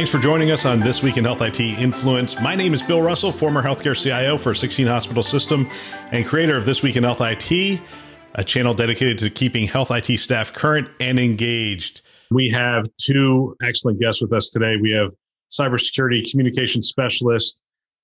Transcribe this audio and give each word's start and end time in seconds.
Thanks 0.00 0.10
for 0.10 0.18
joining 0.18 0.50
us 0.50 0.64
on 0.64 0.80
This 0.80 1.02
Week 1.02 1.18
in 1.18 1.26
Health 1.26 1.42
IT 1.42 1.60
Influence. 1.60 2.40
My 2.40 2.54
name 2.54 2.72
is 2.72 2.82
Bill 2.82 3.02
Russell, 3.02 3.32
former 3.32 3.62
healthcare 3.62 3.94
CIO 3.94 4.38
for 4.38 4.54
16 4.54 4.86
Hospital 4.86 5.22
System 5.22 5.68
and 6.10 6.24
creator 6.24 6.56
of 6.56 6.64
This 6.64 6.82
Week 6.82 6.96
in 6.96 7.04
Health 7.04 7.20
IT, 7.20 7.82
a 8.34 8.42
channel 8.42 8.72
dedicated 8.72 9.18
to 9.18 9.28
keeping 9.28 9.66
health 9.66 9.90
IT 9.90 10.18
staff 10.18 10.54
current 10.54 10.88
and 11.00 11.20
engaged. 11.20 12.00
We 12.30 12.48
have 12.48 12.86
two 12.96 13.54
excellent 13.62 14.00
guests 14.00 14.22
with 14.22 14.32
us 14.32 14.48
today. 14.48 14.76
We 14.80 14.90
have 14.92 15.10
cybersecurity 15.52 16.30
communication 16.30 16.82
specialist 16.82 17.60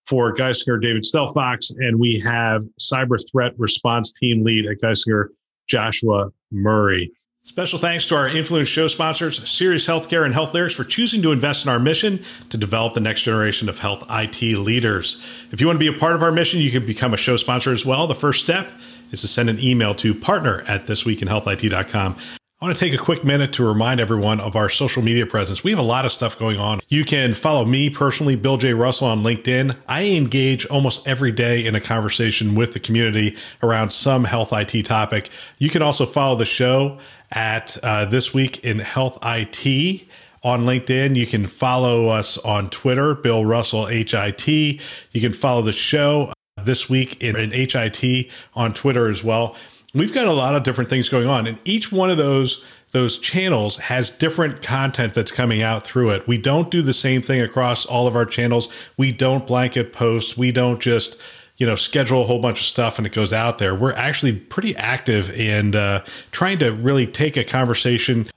for 0.06 0.34
Geisinger, 0.34 0.78
David 0.82 1.02
Stelfox, 1.02 1.74
and 1.78 1.98
we 1.98 2.20
have 2.20 2.60
cyber 2.78 3.18
threat 3.32 3.54
response 3.56 4.12
team 4.12 4.44
lead 4.44 4.66
at 4.66 4.82
Geisinger, 4.82 5.28
Joshua 5.66 6.28
Murray. 6.52 7.10
Special 7.46 7.78
thanks 7.78 8.04
to 8.06 8.16
our 8.16 8.26
influence 8.26 8.66
show 8.66 8.88
sponsors, 8.88 9.48
Sirius 9.48 9.86
Healthcare 9.86 10.24
and 10.24 10.34
Health 10.34 10.52
Lyrics, 10.52 10.74
for 10.74 10.82
choosing 10.82 11.22
to 11.22 11.30
invest 11.30 11.64
in 11.64 11.70
our 11.70 11.78
mission 11.78 12.24
to 12.50 12.56
develop 12.56 12.94
the 12.94 13.00
next 13.00 13.22
generation 13.22 13.68
of 13.68 13.78
health 13.78 14.04
IT 14.10 14.42
leaders. 14.58 15.22
If 15.52 15.60
you 15.60 15.68
want 15.68 15.76
to 15.76 15.90
be 15.90 15.96
a 15.96 15.96
part 15.96 16.16
of 16.16 16.24
our 16.24 16.32
mission, 16.32 16.58
you 16.58 16.72
can 16.72 16.84
become 16.84 17.14
a 17.14 17.16
show 17.16 17.36
sponsor 17.36 17.70
as 17.70 17.86
well. 17.86 18.08
The 18.08 18.16
first 18.16 18.42
step 18.42 18.68
is 19.12 19.20
to 19.20 19.28
send 19.28 19.48
an 19.48 19.60
email 19.60 19.94
to 19.94 20.12
partner 20.12 20.64
at 20.66 20.86
thisweekinhealthit.com. 20.86 22.16
I 22.58 22.64
want 22.64 22.74
to 22.74 22.80
take 22.82 22.98
a 22.98 23.04
quick 23.04 23.22
minute 23.22 23.52
to 23.52 23.64
remind 23.64 24.00
everyone 24.00 24.40
of 24.40 24.56
our 24.56 24.70
social 24.70 25.02
media 25.02 25.26
presence. 25.26 25.62
We 25.62 25.70
have 25.72 25.78
a 25.78 25.82
lot 25.82 26.06
of 26.06 26.10
stuff 26.10 26.38
going 26.38 26.58
on. 26.58 26.80
You 26.88 27.04
can 27.04 27.34
follow 27.34 27.66
me 27.66 27.90
personally, 27.90 28.34
Bill 28.34 28.56
J. 28.56 28.72
Russell, 28.72 29.08
on 29.08 29.22
LinkedIn. 29.22 29.76
I 29.86 30.04
engage 30.04 30.64
almost 30.64 31.06
every 31.06 31.32
day 31.32 31.66
in 31.66 31.74
a 31.74 31.82
conversation 31.82 32.54
with 32.54 32.72
the 32.72 32.80
community 32.80 33.36
around 33.62 33.90
some 33.90 34.24
health 34.24 34.54
IT 34.54 34.86
topic. 34.86 35.28
You 35.58 35.68
can 35.68 35.82
also 35.82 36.06
follow 36.06 36.34
the 36.34 36.46
show 36.46 36.98
at 37.32 37.76
uh, 37.82 38.04
This 38.04 38.32
Week 38.32 38.64
in 38.64 38.78
Health 38.78 39.18
IT 39.22 40.04
on 40.42 40.64
LinkedIn. 40.64 41.16
You 41.16 41.26
can 41.26 41.46
follow 41.46 42.08
us 42.08 42.38
on 42.38 42.70
Twitter, 42.70 43.14
Bill 43.14 43.44
Russell 43.44 43.86
HIT. 43.86 44.48
You 44.48 45.20
can 45.20 45.32
follow 45.32 45.62
the 45.62 45.72
show 45.72 46.32
uh, 46.56 46.62
This 46.62 46.88
Week 46.88 47.22
in, 47.22 47.36
in 47.36 47.50
HIT 47.50 48.30
on 48.54 48.72
Twitter 48.74 49.08
as 49.08 49.24
well 49.24 49.56
we've 49.96 50.12
got 50.12 50.26
a 50.26 50.32
lot 50.32 50.54
of 50.54 50.62
different 50.62 50.90
things 50.90 51.08
going 51.08 51.26
on 51.26 51.46
and 51.46 51.58
each 51.64 51.90
one 51.90 52.10
of 52.10 52.16
those 52.16 52.62
those 52.92 53.18
channels 53.18 53.76
has 53.76 54.10
different 54.10 54.62
content 54.62 55.14
that's 55.14 55.32
coming 55.32 55.62
out 55.62 55.84
through 55.84 56.10
it 56.10 56.26
we 56.28 56.38
don't 56.38 56.70
do 56.70 56.82
the 56.82 56.92
same 56.92 57.22
thing 57.22 57.40
across 57.40 57.86
all 57.86 58.06
of 58.06 58.14
our 58.14 58.26
channels 58.26 58.68
we 58.96 59.10
don't 59.10 59.46
blanket 59.46 59.92
posts 59.92 60.36
we 60.36 60.52
don't 60.52 60.80
just 60.80 61.18
you 61.58 61.66
know 61.66 61.76
schedule 61.76 62.22
a 62.22 62.26
whole 62.26 62.40
bunch 62.40 62.60
of 62.60 62.66
stuff 62.66 62.98
and 62.98 63.06
it 63.06 63.12
goes 63.12 63.32
out 63.32 63.58
there 63.58 63.74
we're 63.74 63.92
actually 63.92 64.32
pretty 64.32 64.76
active 64.76 65.30
and 65.38 65.74
uh, 65.74 66.02
trying 66.32 66.58
to 66.58 66.70
really 66.70 67.06
take 67.06 67.36
a 67.36 67.44
conversation 67.44 68.28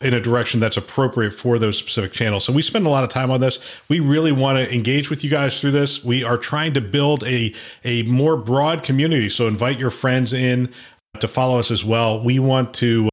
in 0.00 0.14
a 0.14 0.20
direction 0.20 0.60
that's 0.60 0.76
appropriate 0.76 1.32
for 1.32 1.58
those 1.58 1.76
specific 1.76 2.12
channels. 2.12 2.44
So 2.44 2.52
we 2.52 2.62
spend 2.62 2.86
a 2.86 2.88
lot 2.88 3.02
of 3.02 3.10
time 3.10 3.30
on 3.30 3.40
this. 3.40 3.58
We 3.88 3.98
really 3.98 4.30
want 4.30 4.58
to 4.58 4.72
engage 4.72 5.10
with 5.10 5.24
you 5.24 5.30
guys 5.30 5.60
through 5.60 5.72
this. 5.72 6.04
We 6.04 6.22
are 6.22 6.36
trying 6.36 6.74
to 6.74 6.80
build 6.80 7.24
a 7.24 7.52
a 7.84 8.02
more 8.04 8.36
broad 8.36 8.82
community. 8.82 9.28
So 9.28 9.48
invite 9.48 9.78
your 9.78 9.90
friends 9.90 10.32
in 10.32 10.72
to 11.18 11.26
follow 11.26 11.58
us 11.58 11.70
as 11.70 11.84
well. 11.84 12.22
We 12.22 12.38
want 12.38 12.74
to 12.74 13.08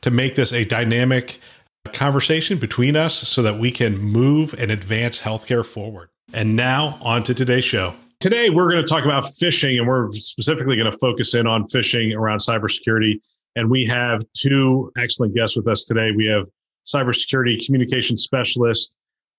to 0.00 0.10
make 0.10 0.34
this 0.34 0.52
a 0.52 0.64
dynamic 0.64 1.38
conversation 1.92 2.58
between 2.58 2.96
us 2.96 3.14
so 3.14 3.42
that 3.42 3.58
we 3.58 3.70
can 3.70 3.98
move 3.98 4.54
and 4.58 4.70
advance 4.70 5.20
healthcare 5.20 5.64
forward. 5.64 6.08
And 6.32 6.56
now 6.56 6.98
on 7.02 7.22
to 7.24 7.34
today's 7.34 7.64
show. 7.64 7.94
Today 8.20 8.50
we're 8.50 8.70
going 8.70 8.84
to 8.84 8.86
talk 8.86 9.06
about 9.06 9.24
phishing 9.24 9.78
and 9.78 9.88
we're 9.88 10.12
specifically 10.12 10.76
going 10.76 10.90
to 10.90 10.98
focus 10.98 11.34
in 11.34 11.46
on 11.46 11.66
phishing 11.68 12.14
around 12.14 12.40
cybersecurity. 12.40 13.18
And 13.56 13.70
we 13.70 13.86
have 13.86 14.22
two 14.36 14.92
excellent 14.98 15.34
guests 15.34 15.56
with 15.56 15.66
us 15.66 15.84
today. 15.84 16.10
We 16.14 16.26
have 16.26 16.44
cybersecurity 16.86 17.64
communication 17.64 18.18
specialist 18.18 18.94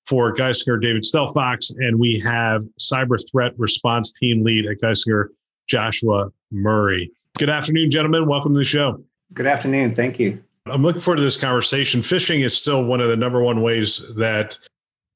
for 0.08 0.34
Geisinger, 0.34 0.81
David 0.81 1.03
Stelfox, 1.03 1.72
and 1.78 2.00
we 2.00 2.18
have 2.25 2.64
cyber 2.80 3.20
threat 3.31 3.53
response 3.59 4.12
team 4.14 4.44
lead 4.44 4.66
at 4.66 4.81
Geisinger, 4.81 5.28
Joshua 5.70 6.30
Murray. 6.52 7.12
Good 7.38 7.52
afternoon, 7.52 7.91
gentlemen. 7.91 8.28
Welcome 8.28 8.56
to 8.56 8.58
the 8.58 8.64
show. 8.64 9.03
Good 9.36 9.46
afternoon. 9.46 9.94
Thank 9.94 10.20
you. 10.20 10.44
I'm 10.66 10.81
looking 10.81 11.02
forward 11.02 11.18
to 11.18 11.24
this 11.24 11.38
conversation. 11.38 12.02
Phishing 12.02 12.44
is 12.44 12.58
still 12.58 12.84
one 12.84 13.00
of 13.00 13.09
the 13.09 13.16
number 13.16 13.44
one 13.44 13.62
ways 13.62 14.03
that 14.18 14.58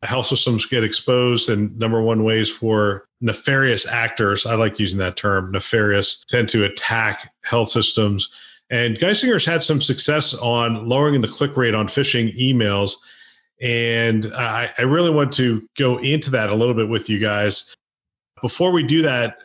health 0.03 0.28
systems 0.28 0.66
get 0.66 0.83
exposed 0.83 1.50
and 1.50 1.78
number 1.79 2.01
one 2.01 2.23
ways 2.23 2.50
for 2.50 3.07
nefarious 3.22 3.88
actors, 3.88 4.45
I 4.45 4.56
like 4.56 4.79
using 4.79 5.00
that 5.00 5.17
term, 5.17 5.51
nefarious, 5.51 6.23
tend 6.28 6.50
to 6.50 6.63
attack 6.63 7.33
health 7.44 7.69
systems. 7.69 8.29
And 8.69 8.97
Geisinger's 8.97 9.45
had 9.45 9.63
some 9.63 9.81
success 9.81 10.34
on 10.34 10.88
lowering 10.88 11.22
the 11.22 11.28
click 11.28 11.55
rate 11.57 11.73
on 11.73 11.88
phishing 11.88 12.35
emails. 12.38 12.94
And 13.61 14.34
I, 14.35 14.72
I 14.78 14.84
really 14.84 15.11
want 15.11 15.31
to 15.34 15.67
go 15.78 15.97
into 15.97 16.29
that 16.31 16.50
a 16.50 16.55
little 16.55 16.73
bit 16.73 16.89
with 16.89 17.09
you 17.09 17.19
guys. 17.19 17.73
Before 18.41 18.72
we 18.72 18.84
do 18.84 19.01
that, 19.03 19.38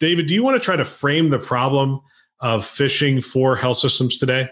David, 0.00 0.26
do 0.26 0.34
you 0.34 0.42
want 0.42 0.60
to 0.60 0.64
try 0.64 0.76
to 0.76 0.84
frame 0.84 1.30
the 1.30 1.38
problem 1.38 2.00
of 2.40 2.64
phishing 2.64 3.24
for 3.24 3.54
health 3.56 3.78
systems 3.78 4.18
today? 4.18 4.48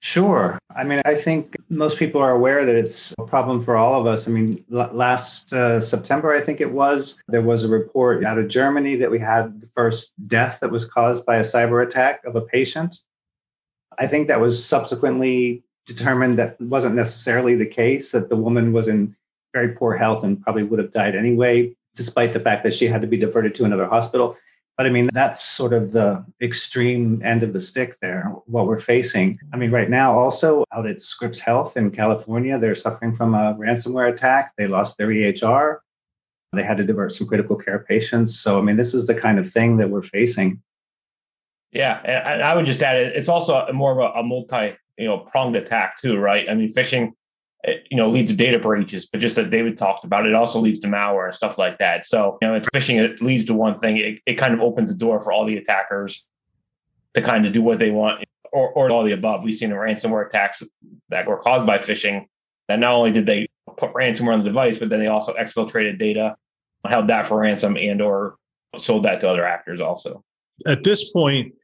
Sure. 0.00 0.58
I 0.76 0.84
mean, 0.84 1.02
I 1.04 1.16
think 1.16 1.56
most 1.68 1.98
people 1.98 2.20
are 2.20 2.30
aware 2.30 2.64
that 2.64 2.76
it's 2.76 3.14
problem 3.28 3.62
for 3.62 3.76
all 3.76 4.00
of 4.00 4.06
us. 4.06 4.26
I 4.26 4.30
mean, 4.30 4.64
l- 4.72 4.90
last 4.92 5.52
uh, 5.52 5.80
September, 5.80 6.34
I 6.34 6.40
think 6.40 6.60
it 6.60 6.72
was, 6.72 7.22
there 7.28 7.42
was 7.42 7.64
a 7.64 7.68
report 7.68 8.24
out 8.24 8.38
of 8.38 8.48
Germany 8.48 8.96
that 8.96 9.10
we 9.10 9.18
had 9.18 9.60
the 9.60 9.68
first 9.68 10.12
death 10.24 10.60
that 10.60 10.70
was 10.70 10.84
caused 10.84 11.24
by 11.26 11.36
a 11.36 11.42
cyber 11.42 11.86
attack 11.86 12.24
of 12.24 12.36
a 12.36 12.40
patient. 12.40 12.98
I 13.98 14.06
think 14.06 14.28
that 14.28 14.40
was 14.40 14.64
subsequently 14.64 15.64
determined 15.86 16.38
that 16.38 16.60
wasn't 16.60 16.94
necessarily 16.94 17.56
the 17.56 17.66
case, 17.66 18.12
that 18.12 18.28
the 18.28 18.36
woman 18.36 18.72
was 18.72 18.88
in 18.88 19.16
very 19.52 19.68
poor 19.74 19.96
health 19.96 20.24
and 20.24 20.40
probably 20.42 20.62
would 20.62 20.78
have 20.78 20.92
died 20.92 21.16
anyway 21.16 21.74
despite 21.98 22.32
the 22.32 22.40
fact 22.40 22.62
that 22.62 22.72
she 22.72 22.86
had 22.86 23.00
to 23.00 23.06
be 23.08 23.16
diverted 23.16 23.56
to 23.56 23.64
another 23.64 23.86
hospital. 23.86 24.36
But 24.78 24.86
I 24.86 24.90
mean, 24.90 25.10
that's 25.12 25.42
sort 25.42 25.72
of 25.72 25.90
the 25.90 26.24
extreme 26.40 27.20
end 27.24 27.42
of 27.42 27.52
the 27.52 27.58
stick 27.58 27.96
there, 28.00 28.32
what 28.46 28.68
we're 28.68 28.78
facing. 28.78 29.40
I 29.52 29.56
mean, 29.56 29.72
right 29.72 29.90
now, 29.90 30.16
also 30.16 30.64
out 30.72 30.86
at 30.86 31.02
Scripps 31.02 31.40
Health 31.40 31.76
in 31.76 31.90
California, 31.90 32.56
they're 32.58 32.76
suffering 32.76 33.12
from 33.12 33.34
a 33.34 33.56
ransomware 33.58 34.12
attack. 34.12 34.52
They 34.56 34.68
lost 34.68 34.96
their 34.96 35.08
EHR. 35.08 35.78
They 36.52 36.62
had 36.62 36.76
to 36.76 36.84
divert 36.84 37.12
some 37.12 37.26
critical 37.26 37.56
care 37.56 37.80
patients. 37.80 38.38
So, 38.38 38.56
I 38.56 38.62
mean, 38.62 38.76
this 38.76 38.94
is 38.94 39.08
the 39.08 39.16
kind 39.16 39.40
of 39.40 39.50
thing 39.50 39.78
that 39.78 39.90
we're 39.90 40.02
facing. 40.02 40.62
Yeah. 41.72 42.00
And 42.04 42.42
I 42.44 42.54
would 42.54 42.64
just 42.64 42.80
add 42.80 42.98
it's 42.98 43.28
also 43.28 43.66
more 43.72 44.00
of 44.00 44.14
a, 44.14 44.22
multi, 44.22 44.76
you 44.96 45.08
know, 45.08 45.18
pronged 45.18 45.56
attack 45.56 45.96
too, 45.96 46.18
right? 46.18 46.48
I 46.48 46.54
mean, 46.54 46.72
phishing 46.72 47.14
it, 47.64 47.86
you 47.90 47.96
know, 47.96 48.08
leads 48.08 48.30
to 48.30 48.36
data 48.36 48.58
breaches, 48.58 49.06
but 49.06 49.20
just 49.20 49.38
as 49.38 49.48
David 49.48 49.76
talked 49.76 50.04
about, 50.04 50.26
it 50.26 50.34
also 50.34 50.60
leads 50.60 50.80
to 50.80 50.88
malware 50.88 51.26
and 51.26 51.34
stuff 51.34 51.58
like 51.58 51.78
that. 51.78 52.06
So, 52.06 52.38
you 52.40 52.48
know, 52.48 52.54
it's 52.54 52.68
phishing, 52.68 52.98
it 53.00 53.20
leads 53.20 53.46
to 53.46 53.54
one 53.54 53.78
thing. 53.78 53.96
It, 53.96 54.20
it 54.26 54.34
kind 54.34 54.54
of 54.54 54.60
opens 54.60 54.92
the 54.92 54.98
door 54.98 55.20
for 55.20 55.32
all 55.32 55.44
the 55.44 55.56
attackers 55.56 56.24
to 57.14 57.22
kind 57.22 57.46
of 57.46 57.52
do 57.52 57.62
what 57.62 57.78
they 57.78 57.90
want 57.90 58.24
or, 58.52 58.70
or 58.70 58.90
all 58.90 59.02
the 59.02 59.12
above. 59.12 59.42
We've 59.42 59.54
seen 59.54 59.70
the 59.70 59.76
ransomware 59.76 60.28
attacks 60.28 60.62
that 61.08 61.26
were 61.26 61.38
caused 61.38 61.66
by 61.66 61.78
phishing 61.78 62.26
that 62.68 62.78
not 62.78 62.92
only 62.92 63.12
did 63.12 63.26
they 63.26 63.48
put 63.76 63.92
ransomware 63.92 64.34
on 64.34 64.40
the 64.40 64.44
device, 64.44 64.78
but 64.78 64.88
then 64.88 65.00
they 65.00 65.06
also 65.08 65.34
exfiltrated 65.34 65.98
data, 65.98 66.36
held 66.86 67.08
that 67.08 67.26
for 67.26 67.40
ransom 67.40 67.76
and 67.76 68.00
or 68.00 68.36
sold 68.78 69.02
that 69.04 69.20
to 69.20 69.28
other 69.28 69.44
actors 69.44 69.80
also. 69.80 70.22
At 70.66 70.84
this 70.84 71.10
point, 71.10 71.54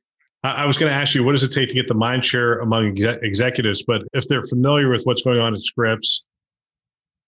I 0.44 0.66
was 0.66 0.76
going 0.76 0.92
to 0.92 0.96
ask 0.96 1.14
you, 1.14 1.24
what 1.24 1.32
does 1.32 1.42
it 1.42 1.52
take 1.52 1.70
to 1.70 1.74
get 1.74 1.88
the 1.88 1.94
mind 1.94 2.22
share 2.22 2.58
among 2.58 2.98
executives? 3.22 3.82
But 3.82 4.02
if 4.12 4.28
they're 4.28 4.42
familiar 4.42 4.90
with 4.90 5.02
what's 5.04 5.22
going 5.22 5.38
on 5.38 5.54
at 5.54 5.62
Scripps, 5.62 6.22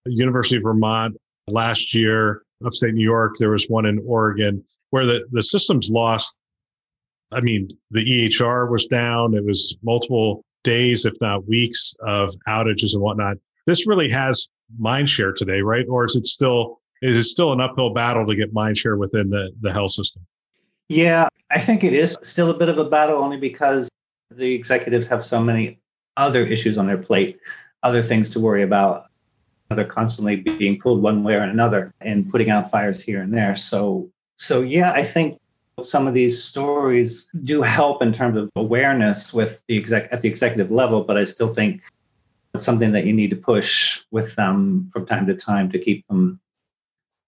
University 0.05 0.57
of 0.57 0.63
Vermont 0.63 1.17
last 1.49 1.95
year, 1.95 2.43
upstate 2.65 2.93
New 2.93 3.03
York, 3.03 3.37
there 3.39 3.51
was 3.51 3.67
one 3.69 3.87
in 3.87 4.03
Oregon 4.07 4.63
where 4.91 5.07
the, 5.07 5.25
the 5.33 5.43
systems 5.43 5.89
lost. 5.89 6.37
I 7.33 7.41
mean, 7.41 7.69
the 7.91 8.05
EHR 8.05 8.71
was 8.71 8.87
down. 8.87 9.35
It 9.35 9.45
was 9.45 9.79
multiple 9.83 10.45
days, 10.63 11.07
if 11.07 11.15
not 11.23 11.49
weeks, 11.49 11.95
of 12.07 12.31
outages 12.47 12.93
and 12.93 13.01
whatnot. 13.01 13.39
This 13.67 13.87
really 13.87 14.11
has 14.11 14.47
mind 14.79 15.09
share 15.09 15.33
today, 15.33 15.63
right? 15.63 15.87
Or 15.89 16.05
is 16.05 16.17
it 16.17 16.27
still 16.27 16.81
is 17.03 17.17
it 17.17 17.25
still 17.25 17.53
an 17.53 17.61
uphill 17.61 17.95
battle 17.95 18.27
to 18.27 18.37
get 18.37 18.53
mind 18.53 18.77
share 18.77 18.97
within 18.97 19.31
the, 19.31 19.51
the 19.61 19.73
health 19.73 19.93
system? 19.93 20.27
Yeah, 20.89 21.29
I 21.51 21.61
think 21.61 21.85
it 21.85 21.93
is 21.93 22.17
still 22.23 22.51
a 22.51 22.55
bit 22.55 22.69
of 22.69 22.79
a 22.79 22.85
battle 22.85 23.19
only 23.23 23.37
because 23.37 23.89
the 24.31 24.55
executives 24.55 25.07
have 25.09 25.25
so 25.25 25.41
many 25.41 25.81
other 26.17 26.47
issues 26.47 26.79
on 26.79 26.87
their 26.87 26.99
plate, 26.99 27.41
other 27.83 28.03
things 28.03 28.31
to 28.31 28.41
worry 28.41 28.63
about. 28.63 29.07
They're 29.71 29.85
constantly 29.85 30.37
being 30.37 30.79
pulled 30.79 31.03
one 31.03 31.25
way 31.25 31.35
or 31.35 31.41
another 31.41 31.93
and 32.01 32.31
putting 32.31 32.51
out 32.51 32.71
fires 32.71 33.03
here 33.03 33.21
and 33.21 33.35
there. 33.35 33.57
So, 33.57 34.11
so 34.37 34.63
yeah, 34.63 34.93
I 34.93 35.05
think 35.05 35.39
some 35.83 36.07
of 36.07 36.15
these 36.15 36.43
stories 36.43 37.29
do 37.43 37.63
help 37.63 38.01
in 38.01 38.13
terms 38.13 38.37
of 38.37 38.51
awareness 38.55 39.35
with 39.35 39.63
the 39.67 39.77
exec 39.77 40.09
at 40.13 40.23
the 40.23 40.29
executive 40.29 40.71
level, 40.71 41.03
but 41.03 41.17
I 41.17 41.25
still 41.25 41.53
think 41.53 41.83
it's 42.55 42.65
something 42.65 42.93
that 42.93 43.05
you 43.05 43.13
need 43.13 43.31
to 43.31 43.37
push 43.37 44.05
with 44.11 44.35
them 44.37 44.89
from 44.93 45.05
time 45.05 45.27
to 45.27 45.35
time 45.35 45.71
to 45.73 45.79
keep 45.79 46.07
them 46.07 46.41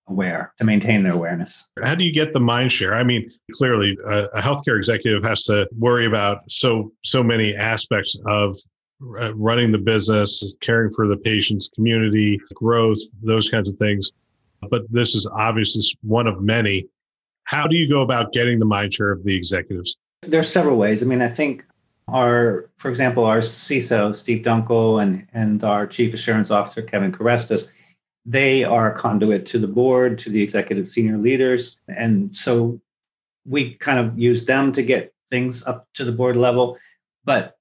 aware 0.08 0.52
to 0.58 0.64
maintain 0.64 1.02
their 1.02 1.12
awareness. 1.12 1.68
How 1.82 1.94
do 1.94 2.04
you 2.04 2.12
get 2.12 2.32
the 2.32 2.40
mind 2.40 2.72
share? 2.72 2.94
I 2.94 3.02
mean, 3.02 3.30
clearly, 3.52 3.96
a, 4.06 4.24
a 4.34 4.40
healthcare 4.40 4.76
executive 4.76 5.22
has 5.24 5.44
to 5.44 5.68
worry 5.78 6.06
about 6.06 6.42
so 6.48 6.92
so 7.04 7.22
many 7.22 7.54
aspects 7.54 8.16
of 8.26 8.56
uh, 9.20 9.34
running 9.34 9.70
the 9.72 9.78
business, 9.78 10.54
caring 10.60 10.92
for 10.92 11.06
the 11.06 11.16
patient's 11.16 11.68
community, 11.68 12.40
growth, 12.54 12.98
those 13.22 13.48
kinds 13.48 13.68
of 13.68 13.76
things. 13.76 14.12
But 14.70 14.82
this 14.90 15.14
is 15.14 15.26
obviously 15.26 15.82
one 16.02 16.26
of 16.26 16.40
many. 16.40 16.88
How 17.44 17.66
do 17.66 17.76
you 17.76 17.88
go 17.88 18.02
about 18.02 18.32
getting 18.32 18.58
the 18.58 18.64
mind 18.64 18.92
share 18.92 19.12
of 19.12 19.24
the 19.24 19.34
executives? 19.34 19.96
There 20.22 20.40
are 20.40 20.44
several 20.44 20.76
ways. 20.76 21.02
I 21.02 21.06
mean, 21.06 21.22
I 21.22 21.28
think 21.28 21.64
our, 22.08 22.68
for 22.76 22.90
example, 22.90 23.24
our 23.24 23.38
CISO, 23.38 24.16
Steve 24.16 24.42
Dunkel, 24.42 25.00
and, 25.00 25.26
and 25.32 25.62
our 25.62 25.86
Chief 25.86 26.12
Assurance 26.12 26.50
Officer, 26.50 26.82
Kevin 26.82 27.12
Karestas, 27.12 27.70
they 28.28 28.62
are 28.62 28.92
conduit 28.92 29.46
to 29.46 29.58
the 29.58 29.66
board, 29.66 30.18
to 30.18 30.28
the 30.28 30.42
executive 30.42 30.86
senior 30.86 31.16
leaders. 31.16 31.80
And 31.88 32.36
so 32.36 32.78
we 33.46 33.74
kind 33.74 33.98
of 33.98 34.18
use 34.18 34.44
them 34.44 34.72
to 34.72 34.82
get 34.82 35.14
things 35.30 35.64
up 35.64 35.88
to 35.94 36.04
the 36.04 36.12
board 36.12 36.36
level. 36.36 36.76
But 37.24 37.56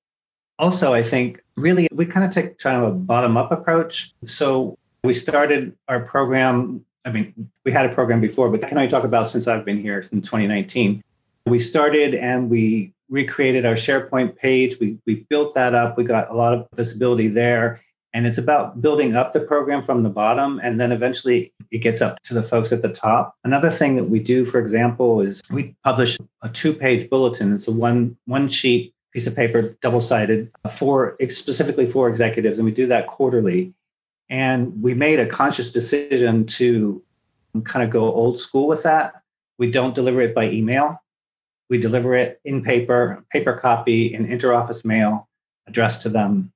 also, 0.60 0.94
I 0.94 1.04
think 1.04 1.42
really 1.56 1.88
we 1.94 2.06
kind 2.06 2.26
of 2.26 2.32
take 2.32 2.58
kind 2.58 2.84
of 2.84 2.90
a 2.90 2.96
bottom 2.96 3.38
up 3.38 3.54
approach. 3.54 4.14
So 4.26 4.78
we 5.06 5.14
started 5.14 5.74
our 5.88 6.02
program. 6.02 6.84
I 7.06 7.12
mean, 7.12 7.50
we 7.64 7.72
had 7.72 7.86
a 7.86 7.94
program 7.94 8.20
before, 8.20 8.50
but 8.50 8.68
can 8.68 8.78
I 8.78 8.88
talk 8.88 9.06
about 9.06 9.30
since 9.30 9.48
I've 9.48 9.64
been 9.64 9.82
here 9.82 10.00
in 10.12 10.22
2019? 10.22 11.02
We 11.46 11.60
started 11.60 12.14
and 12.14 12.50
we 12.50 12.94
recreated 13.10 13.66
our 13.66 13.76
SharePoint 13.76 14.36
page. 14.36 14.82
We, 14.82 14.98
we 15.06 15.26
built 15.30 15.54
that 15.54 15.74
up. 15.74 15.98
We 15.98 16.04
got 16.04 16.30
a 16.30 16.34
lot 16.34 16.54
of 16.54 16.68
visibility 16.76 17.30
there. 17.30 17.80
And 18.18 18.26
it's 18.26 18.40
about 18.40 18.82
building 18.82 19.16
up 19.16 19.32
the 19.32 19.40
program 19.40 19.84
from 19.84 20.02
the 20.02 20.10
bottom, 20.10 20.60
and 20.64 20.80
then 20.80 20.92
eventually 20.92 21.54
it 21.70 21.84
gets 21.84 22.02
up 22.02 22.20
to 22.24 22.34
the 22.34 22.42
folks 22.42 22.72
at 22.72 22.82
the 22.82 22.90
top. 22.90 23.36
Another 23.44 23.70
thing 23.70 23.96
that 23.96 24.06
we 24.06 24.18
do, 24.18 24.44
for 24.44 24.60
example, 24.60 25.22
is 25.22 25.40
we 25.52 25.76
publish 25.84 26.18
a 26.42 26.50
two-page 26.50 27.12
bulletin. 27.12 27.54
It's 27.54 27.68
a 27.68 27.72
one 27.72 28.18
one 28.26 28.50
sheet 28.50 28.96
piece 29.14 29.28
of 29.28 29.36
paper, 29.36 29.78
double-sided, 29.84 30.52
for 30.80 31.16
specifically 31.30 31.86
for 31.86 32.10
executives, 32.10 32.58
and 32.58 32.66
we 32.66 32.72
do 32.72 32.88
that 32.88 33.06
quarterly. 33.06 33.76
And 34.32 34.82
we 34.82 34.96
made 34.96 35.20
a 35.20 35.28
conscious 35.28 35.72
decision 35.72 36.48
to 36.58 37.04
kind 37.66 37.86
of 37.86 37.92
go 37.92 38.12
old 38.12 38.40
school 38.40 38.68
with 38.68 38.82
that. 38.82 39.22
We 39.60 39.70
don't 39.70 39.94
deliver 39.94 40.22
it 40.22 40.34
by 40.34 40.50
email. 40.50 41.04
We 41.70 41.78
deliver 41.78 42.16
it 42.16 42.42
in 42.44 42.64
paper, 42.64 43.24
paper 43.32 43.54
copy, 43.54 44.12
in 44.12 44.26
interoffice 44.26 44.84
mail, 44.84 45.30
addressed 45.68 46.02
to 46.02 46.10
them 46.10 46.52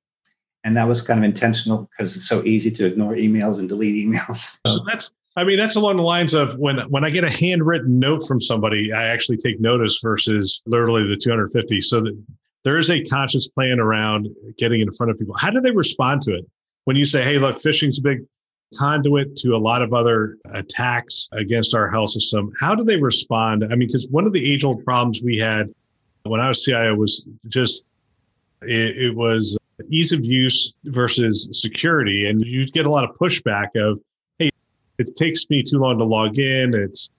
and 0.64 0.76
that 0.76 0.88
was 0.88 1.02
kind 1.02 1.18
of 1.18 1.24
intentional 1.24 1.88
because 1.90 2.16
it's 2.16 2.28
so 2.28 2.42
easy 2.44 2.70
to 2.70 2.86
ignore 2.86 3.14
emails 3.14 3.58
and 3.58 3.68
delete 3.68 4.06
emails. 4.06 4.58
So 4.66 4.84
that's 4.88 5.12
I 5.36 5.44
mean 5.44 5.56
that's 5.56 5.76
along 5.76 5.96
the 5.96 6.02
lines 6.02 6.34
of 6.34 6.58
when 6.58 6.78
when 6.90 7.04
I 7.04 7.10
get 7.10 7.24
a 7.24 7.30
handwritten 7.30 7.98
note 7.98 8.26
from 8.26 8.40
somebody, 8.40 8.92
I 8.92 9.06
actually 9.06 9.38
take 9.38 9.60
notice 9.60 10.00
versus 10.02 10.60
literally 10.66 11.08
the 11.08 11.16
250. 11.16 11.80
So 11.80 12.00
that 12.02 12.22
there 12.64 12.78
is 12.78 12.90
a 12.90 13.02
conscious 13.04 13.48
plan 13.48 13.80
around 13.80 14.28
getting 14.56 14.80
in 14.80 14.92
front 14.92 15.10
of 15.10 15.18
people. 15.18 15.34
How 15.38 15.50
do 15.50 15.60
they 15.60 15.70
respond 15.70 16.22
to 16.22 16.34
it? 16.34 16.46
When 16.84 16.96
you 16.96 17.04
say, 17.04 17.22
"Hey, 17.22 17.38
look, 17.38 17.56
phishing's 17.58 17.98
a 17.98 18.02
big 18.02 18.24
conduit 18.76 19.36
to 19.36 19.54
a 19.54 19.58
lot 19.58 19.82
of 19.82 19.92
other 19.92 20.36
attacks 20.54 21.28
against 21.32 21.74
our 21.74 21.88
health 21.90 22.10
system," 22.10 22.52
how 22.60 22.74
do 22.74 22.84
they 22.84 22.96
respond? 22.96 23.64
I 23.64 23.68
mean, 23.68 23.88
because 23.88 24.08
one 24.08 24.26
of 24.26 24.32
the 24.32 24.52
age-old 24.52 24.84
problems 24.84 25.22
we 25.22 25.38
had 25.38 25.72
when 26.24 26.40
I 26.40 26.48
was 26.48 26.64
CIO 26.64 26.94
was 26.94 27.24
just 27.48 27.84
it, 28.62 28.96
it 28.96 29.14
was 29.16 29.56
ease 29.90 30.12
of 30.12 30.24
use 30.24 30.72
versus 30.84 31.48
security. 31.52 32.26
And 32.26 32.44
you 32.44 32.66
get 32.66 32.86
a 32.86 32.90
lot 32.90 33.04
of 33.04 33.16
pushback 33.16 33.68
of, 33.76 34.00
hey, 34.38 34.50
it 34.98 35.14
takes 35.16 35.48
me 35.50 35.62
too 35.62 35.78
long 35.78 35.98
to 35.98 36.04
log 36.04 36.38
in. 36.38 36.74
It's 36.74 37.10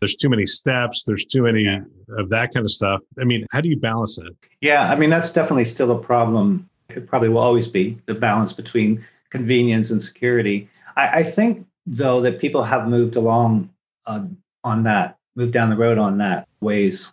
there's 0.00 0.16
too 0.16 0.28
many 0.28 0.46
steps. 0.46 1.04
There's 1.04 1.24
too 1.24 1.42
many 1.42 1.64
yeah. 1.64 1.82
of 2.18 2.30
that 2.30 2.54
kind 2.54 2.64
of 2.64 2.70
stuff. 2.70 3.00
I 3.20 3.24
mean, 3.24 3.46
how 3.52 3.60
do 3.60 3.68
you 3.68 3.76
balance 3.76 4.16
that? 4.16 4.34
Yeah, 4.60 4.90
I 4.90 4.96
mean 4.96 5.10
that's 5.10 5.32
definitely 5.32 5.66
still 5.66 5.90
a 5.92 5.98
problem. 5.98 6.68
It 6.88 7.06
probably 7.06 7.28
will 7.28 7.38
always 7.38 7.68
be 7.68 7.98
the 8.06 8.14
balance 8.14 8.52
between 8.52 9.04
convenience 9.28 9.90
and 9.90 10.02
security. 10.02 10.68
I, 10.96 11.20
I 11.20 11.22
think 11.22 11.66
though 11.86 12.20
that 12.22 12.40
people 12.40 12.64
have 12.64 12.88
moved 12.88 13.16
along 13.16 13.70
uh, 14.06 14.24
on 14.64 14.82
that, 14.84 15.18
moved 15.36 15.52
down 15.52 15.70
the 15.70 15.76
road 15.76 15.98
on 15.98 16.18
that 16.18 16.48
ways 16.60 17.12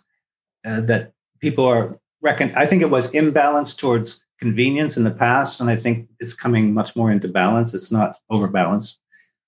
uh, 0.64 0.80
that 0.82 1.12
people 1.40 1.64
are 1.66 1.96
reckon. 2.20 2.52
I 2.56 2.66
think 2.66 2.82
it 2.82 2.90
was 2.90 3.14
imbalance 3.14 3.74
towards 3.74 4.24
convenience 4.38 4.96
in 4.96 5.04
the 5.04 5.10
past, 5.10 5.60
and 5.60 5.68
I 5.68 5.76
think 5.76 6.08
it's 6.20 6.34
coming 6.34 6.72
much 6.72 6.94
more 6.94 7.10
into 7.10 7.28
balance. 7.28 7.74
It's 7.74 7.90
not 7.90 8.16
overbalanced, 8.30 8.98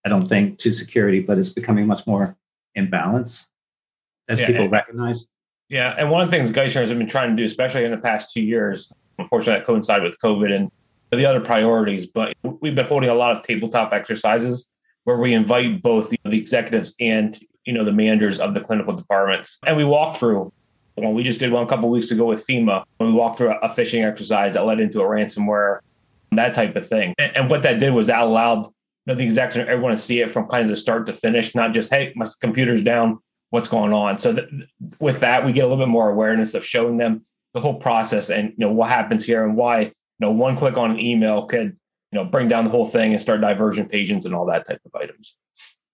I 0.04 0.08
don't 0.08 0.26
think, 0.26 0.58
to 0.60 0.72
security, 0.72 1.20
but 1.20 1.38
it's 1.38 1.50
becoming 1.50 1.86
much 1.86 2.06
more 2.06 2.36
in 2.74 2.90
balance 2.90 3.50
as 4.28 4.38
yeah, 4.38 4.46
people 4.46 4.64
and, 4.64 4.72
recognize. 4.72 5.26
Yeah, 5.68 5.94
and 5.96 6.10
one 6.10 6.22
of 6.22 6.30
the 6.30 6.36
things 6.36 6.50
Geisinger 6.50 6.80
has 6.80 6.92
been 6.92 7.08
trying 7.08 7.30
to 7.30 7.36
do, 7.36 7.44
especially 7.44 7.84
in 7.84 7.92
the 7.92 7.98
past 7.98 8.32
two 8.32 8.42
years, 8.42 8.92
unfortunately, 9.18 9.60
that 9.60 9.66
coincided 9.66 10.04
with 10.04 10.18
COVID 10.20 10.52
and 10.52 10.70
the 11.10 11.26
other 11.26 11.40
priorities, 11.40 12.06
but 12.06 12.34
we've 12.60 12.74
been 12.74 12.86
holding 12.86 13.10
a 13.10 13.14
lot 13.14 13.36
of 13.36 13.44
tabletop 13.44 13.92
exercises 13.92 14.66
where 15.04 15.16
we 15.16 15.32
invite 15.32 15.82
both 15.82 16.10
the, 16.10 16.18
the 16.24 16.38
executives 16.38 16.94
and 17.00 17.40
you 17.64 17.72
know 17.72 17.84
the 17.84 17.92
managers 17.92 18.38
of 18.38 18.54
the 18.54 18.60
clinical 18.60 18.94
departments, 18.94 19.58
and 19.66 19.76
we 19.76 19.84
walk 19.84 20.16
through 20.16 20.52
well, 21.00 21.12
we 21.12 21.22
just 21.22 21.38
did 21.38 21.52
one 21.52 21.64
a 21.64 21.66
couple 21.66 21.88
weeks 21.88 22.10
ago 22.10 22.26
with 22.26 22.46
FEMA 22.46 22.84
when 22.98 23.10
we 23.10 23.14
walked 23.14 23.38
through 23.38 23.50
a 23.50 23.68
phishing 23.68 24.06
exercise 24.06 24.54
that 24.54 24.64
led 24.64 24.80
into 24.80 25.00
a 25.00 25.04
ransomware, 25.04 25.80
that 26.32 26.54
type 26.54 26.76
of 26.76 26.88
thing. 26.88 27.14
And, 27.18 27.36
and 27.36 27.50
what 27.50 27.62
that 27.62 27.80
did 27.80 27.92
was 27.92 28.06
that 28.06 28.20
allowed 28.20 28.66
you 28.66 28.72
know, 29.06 29.14
the 29.14 29.24
execs 29.24 29.56
and 29.56 29.68
everyone 29.68 29.92
to 29.92 29.96
see 29.96 30.20
it 30.20 30.30
from 30.30 30.48
kind 30.48 30.64
of 30.64 30.68
the 30.68 30.76
start 30.76 31.06
to 31.06 31.12
finish, 31.12 31.54
not 31.54 31.72
just, 31.72 31.90
hey, 31.92 32.12
my 32.16 32.26
computer's 32.40 32.82
down, 32.82 33.18
what's 33.50 33.68
going 33.68 33.92
on. 33.92 34.18
So 34.18 34.34
th- 34.34 34.48
with 35.00 35.20
that, 35.20 35.44
we 35.44 35.52
get 35.52 35.62
a 35.62 35.68
little 35.68 35.84
bit 35.84 35.90
more 35.90 36.10
awareness 36.10 36.54
of 36.54 36.64
showing 36.64 36.96
them 36.96 37.24
the 37.52 37.60
whole 37.60 37.74
process 37.74 38.30
and 38.30 38.50
you 38.50 38.66
know 38.66 38.72
what 38.72 38.90
happens 38.90 39.24
here 39.24 39.44
and 39.44 39.56
why 39.56 39.80
you 39.80 39.92
know 40.20 40.30
one 40.30 40.56
click 40.56 40.76
on 40.76 40.92
an 40.92 41.00
email 41.00 41.46
could 41.46 41.76
you 42.12 42.18
know 42.18 42.24
bring 42.24 42.48
down 42.48 42.64
the 42.64 42.70
whole 42.70 42.86
thing 42.86 43.12
and 43.12 43.20
start 43.20 43.40
diversion 43.40 43.88
pages 43.88 44.24
and 44.24 44.34
all 44.34 44.46
that 44.46 44.66
type 44.66 44.80
of 44.84 44.94
items. 44.94 45.34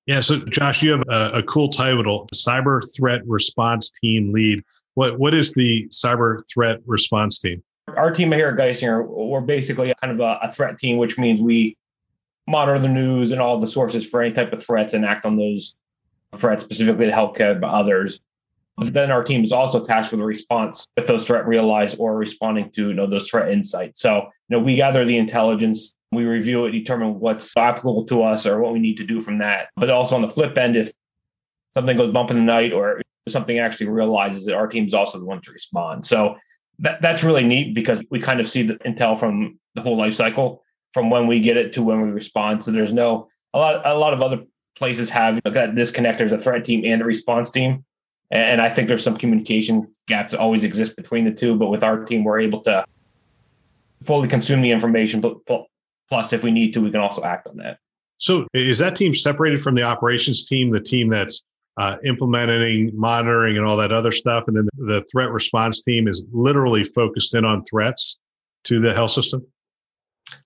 Yeah. 0.07 0.21
So 0.21 0.39
Josh, 0.47 0.83
you 0.83 0.93
have 0.93 1.03
a, 1.09 1.39
a 1.39 1.43
cool 1.43 1.71
title, 1.71 2.29
Cyber 2.35 2.83
Threat 2.95 3.23
Response 3.27 3.91
Team 3.91 4.33
Lead. 4.33 4.63
What 4.97 5.19
what 5.19 5.35
is 5.35 5.53
the 5.53 5.87
cyber 5.91 6.43
threat 6.51 6.81
response 6.87 7.39
team? 7.39 7.63
Our 7.89 8.11
team 8.11 8.33
here 8.33 8.49
at 8.49 8.57
Geisinger, 8.57 9.07
we're 9.07 9.43
basically 9.43 9.93
kind 10.03 10.11
of 10.11 10.21
a, 10.21 10.39
a 10.43 10.51
threat 10.51 10.79
team, 10.79 10.97
which 10.97 11.19
means 11.19 11.39
we 11.39 11.77
monitor 12.49 12.79
the 12.79 12.89
news 12.89 13.31
and 13.31 13.41
all 13.41 13.61
the 13.61 13.67
sources 13.67 14.09
for 14.09 14.23
any 14.23 14.35
type 14.35 14.55
of 14.55 14.65
threats 14.65 14.95
and 14.95 15.05
act 15.05 15.27
on 15.27 15.37
those 15.37 15.77
threats 16.37 16.65
specifically 16.65 17.07
to 17.07 17.13
healthcare 17.13 17.61
but 17.61 17.69
others. 17.69 18.21
But 18.79 18.95
then 18.95 19.11
our 19.11 19.23
team 19.23 19.45
is 19.45 19.53
also 19.53 19.85
tasked 19.85 20.13
with 20.13 20.21
a 20.23 20.25
response 20.25 20.87
if 20.97 21.07
those 21.07 21.27
threat 21.27 21.47
realized 21.47 21.99
or 22.01 22.17
responding 22.17 22.71
to 22.73 22.89
you 22.89 22.95
know 22.95 23.07
those 23.07 23.29
threat 23.29 23.53
insights. 23.53 24.01
So 24.01 24.23
you 24.49 24.57
know 24.57 24.61
we 24.61 24.77
gather 24.77 25.05
the 25.05 25.19
intelligence, 25.19 25.95
we 26.11 26.25
review 26.25 26.65
it, 26.65 26.71
determine 26.71 27.21
what's 27.21 27.55
applicable 27.55 28.07
to 28.07 28.23
us 28.23 28.47
or 28.47 28.63
what 28.63 28.73
we 28.73 28.79
need 28.79 28.97
to 28.97 29.05
do 29.05 29.21
from 29.21 29.39
that. 29.39 29.69
But 29.77 29.91
also 29.91 30.17
on 30.17 30.23
the 30.23 30.29
flip 30.29 30.57
end, 30.57 30.75
if 30.75 30.91
something 31.75 31.99
goes 31.99 32.13
bump 32.13 32.31
in 32.31 32.39
the 32.39 32.43
night 32.43 32.73
or 32.73 33.03
something 33.29 33.59
actually 33.59 33.89
realizes 33.89 34.45
that 34.47 34.55
our 34.55 34.67
team's 34.67 34.95
also 34.95 35.19
the 35.19 35.25
one 35.25 35.41
to 35.43 35.53
respond. 35.53 36.07
So 36.07 36.37
that, 36.79 37.03
that's 37.03 37.25
really 37.25 37.45
neat 37.45 37.75
because 37.75 38.03
we 38.11 38.21
kind 38.21 38.41
of 38.41 38.49
see 38.49 38.63
the 38.63 38.75
intel 38.77 39.19
from 39.19 39.59
the 39.75 39.83
whole 39.83 39.97
life 39.97 40.15
cycle 40.15 40.63
from 40.93 41.11
when 41.11 41.27
we 41.27 41.41
get 41.41 41.57
it 41.57 41.73
to 41.75 41.83
when 41.83 42.01
we 42.03 42.11
respond. 42.11 42.65
So 42.65 42.71
there's 42.71 42.93
no 42.93 43.29
a 43.55 43.59
lot 43.59 43.87
a 43.87 43.95
lot 43.95 44.13
of 44.13 44.23
other 44.23 44.45
places 44.77 45.11
have 45.11 45.37
you 45.37 45.41
know, 45.45 45.51
that 45.53 45.75
disconnect. 45.75 46.19
There's 46.19 46.33
a 46.33 46.39
threat 46.39 46.65
team 46.65 46.85
and 46.85 47.03
a 47.03 47.05
response 47.05 47.51
team. 47.51 47.85
And 48.31 48.61
I 48.61 48.69
think 48.71 48.89
there's 48.89 49.05
some 49.05 49.17
communication 49.17 49.87
gaps 50.09 50.33
that 50.33 50.41
always 50.41 50.65
exist 50.65 50.97
between 50.97 51.25
the 51.25 51.31
two. 51.31 51.57
But 51.57 51.69
with 51.69 51.85
our 51.85 52.05
team, 52.05 52.25
we're 52.25 52.41
able 52.41 52.61
to 52.63 52.85
fully 54.03 54.29
consume 54.29 54.63
the 54.63 54.73
information. 54.73 55.21
But 55.21 55.37
plus, 56.09 56.33
if 56.33 56.43
we 56.43 56.51
need 56.51 56.73
to, 56.75 56.81
we 56.81 56.91
can 56.91 57.01
also 57.01 57.23
act 57.23 57.47
on 57.47 57.57
that. 57.59 57.79
So 58.19 58.49
is 58.53 58.79
that 58.79 58.97
team 58.97 59.15
separated 59.15 59.63
from 59.63 59.75
the 59.75 59.83
operations 59.83 60.49
team, 60.49 60.71
the 60.71 60.81
team 60.81 61.11
that's 61.11 61.43
uh, 61.77 61.97
implementing, 62.05 62.91
monitoring, 62.95 63.57
and 63.57 63.67
all 63.67 63.77
that 63.77 63.93
other 63.93 64.13
stuff. 64.13 64.45
And 64.49 64.57
then 64.57 64.69
the 64.77 65.05
threat 65.13 65.31
response 65.31 65.83
team 65.83 66.09
is 66.09 66.25
literally 66.33 66.85
focused 66.85 67.35
in 67.35 67.45
on 67.45 67.65
threats 67.65 68.17
to 68.65 68.81
the 68.81 68.93
health 68.93 69.11
system. 69.11 69.47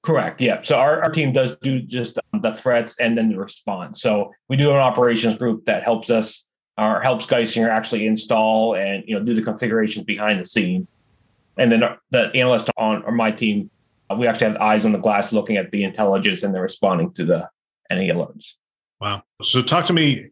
Correct. 0.02 0.40
Yeah. 0.40 0.60
So 0.62 0.76
our, 0.76 1.02
our 1.02 1.10
team 1.10 1.32
does 1.32 1.56
do 1.62 1.80
just 1.80 2.18
um, 2.32 2.40
the 2.42 2.52
threats 2.52 2.98
and 2.98 3.16
then 3.16 3.30
the 3.30 3.38
response. 3.38 4.02
So 4.02 4.32
we 4.48 4.56
do 4.56 4.70
an 4.70 4.76
operations 4.76 5.36
group 5.36 5.64
that 5.66 5.82
helps 5.82 6.10
us 6.10 6.46
or 6.76 7.00
helps 7.00 7.26
Geisinger 7.26 7.68
actually 7.68 8.06
install 8.06 8.74
and 8.74 9.04
you 9.06 9.18
know 9.18 9.24
do 9.24 9.34
the 9.34 9.42
configurations 9.42 10.04
behind 10.04 10.40
the 10.40 10.44
scene. 10.44 10.86
And 11.56 11.70
then 11.70 11.82
the 12.10 12.30
analyst 12.34 12.70
on 12.76 13.02
or 13.04 13.12
my 13.12 13.30
team 13.30 13.70
uh, 14.10 14.16
we 14.16 14.26
actually 14.26 14.48
have 14.48 14.56
eyes 14.56 14.84
on 14.84 14.92
the 14.92 14.98
glass 14.98 15.32
looking 15.32 15.56
at 15.56 15.70
the 15.70 15.84
intelligence 15.84 16.42
and 16.42 16.54
they're 16.54 16.62
responding 16.62 17.12
to 17.12 17.24
the 17.24 17.48
any 17.90 18.08
alerts. 18.08 18.54
Wow. 19.00 19.22
So 19.42 19.62
talk 19.62 19.86
to 19.86 19.92
me. 19.92 20.30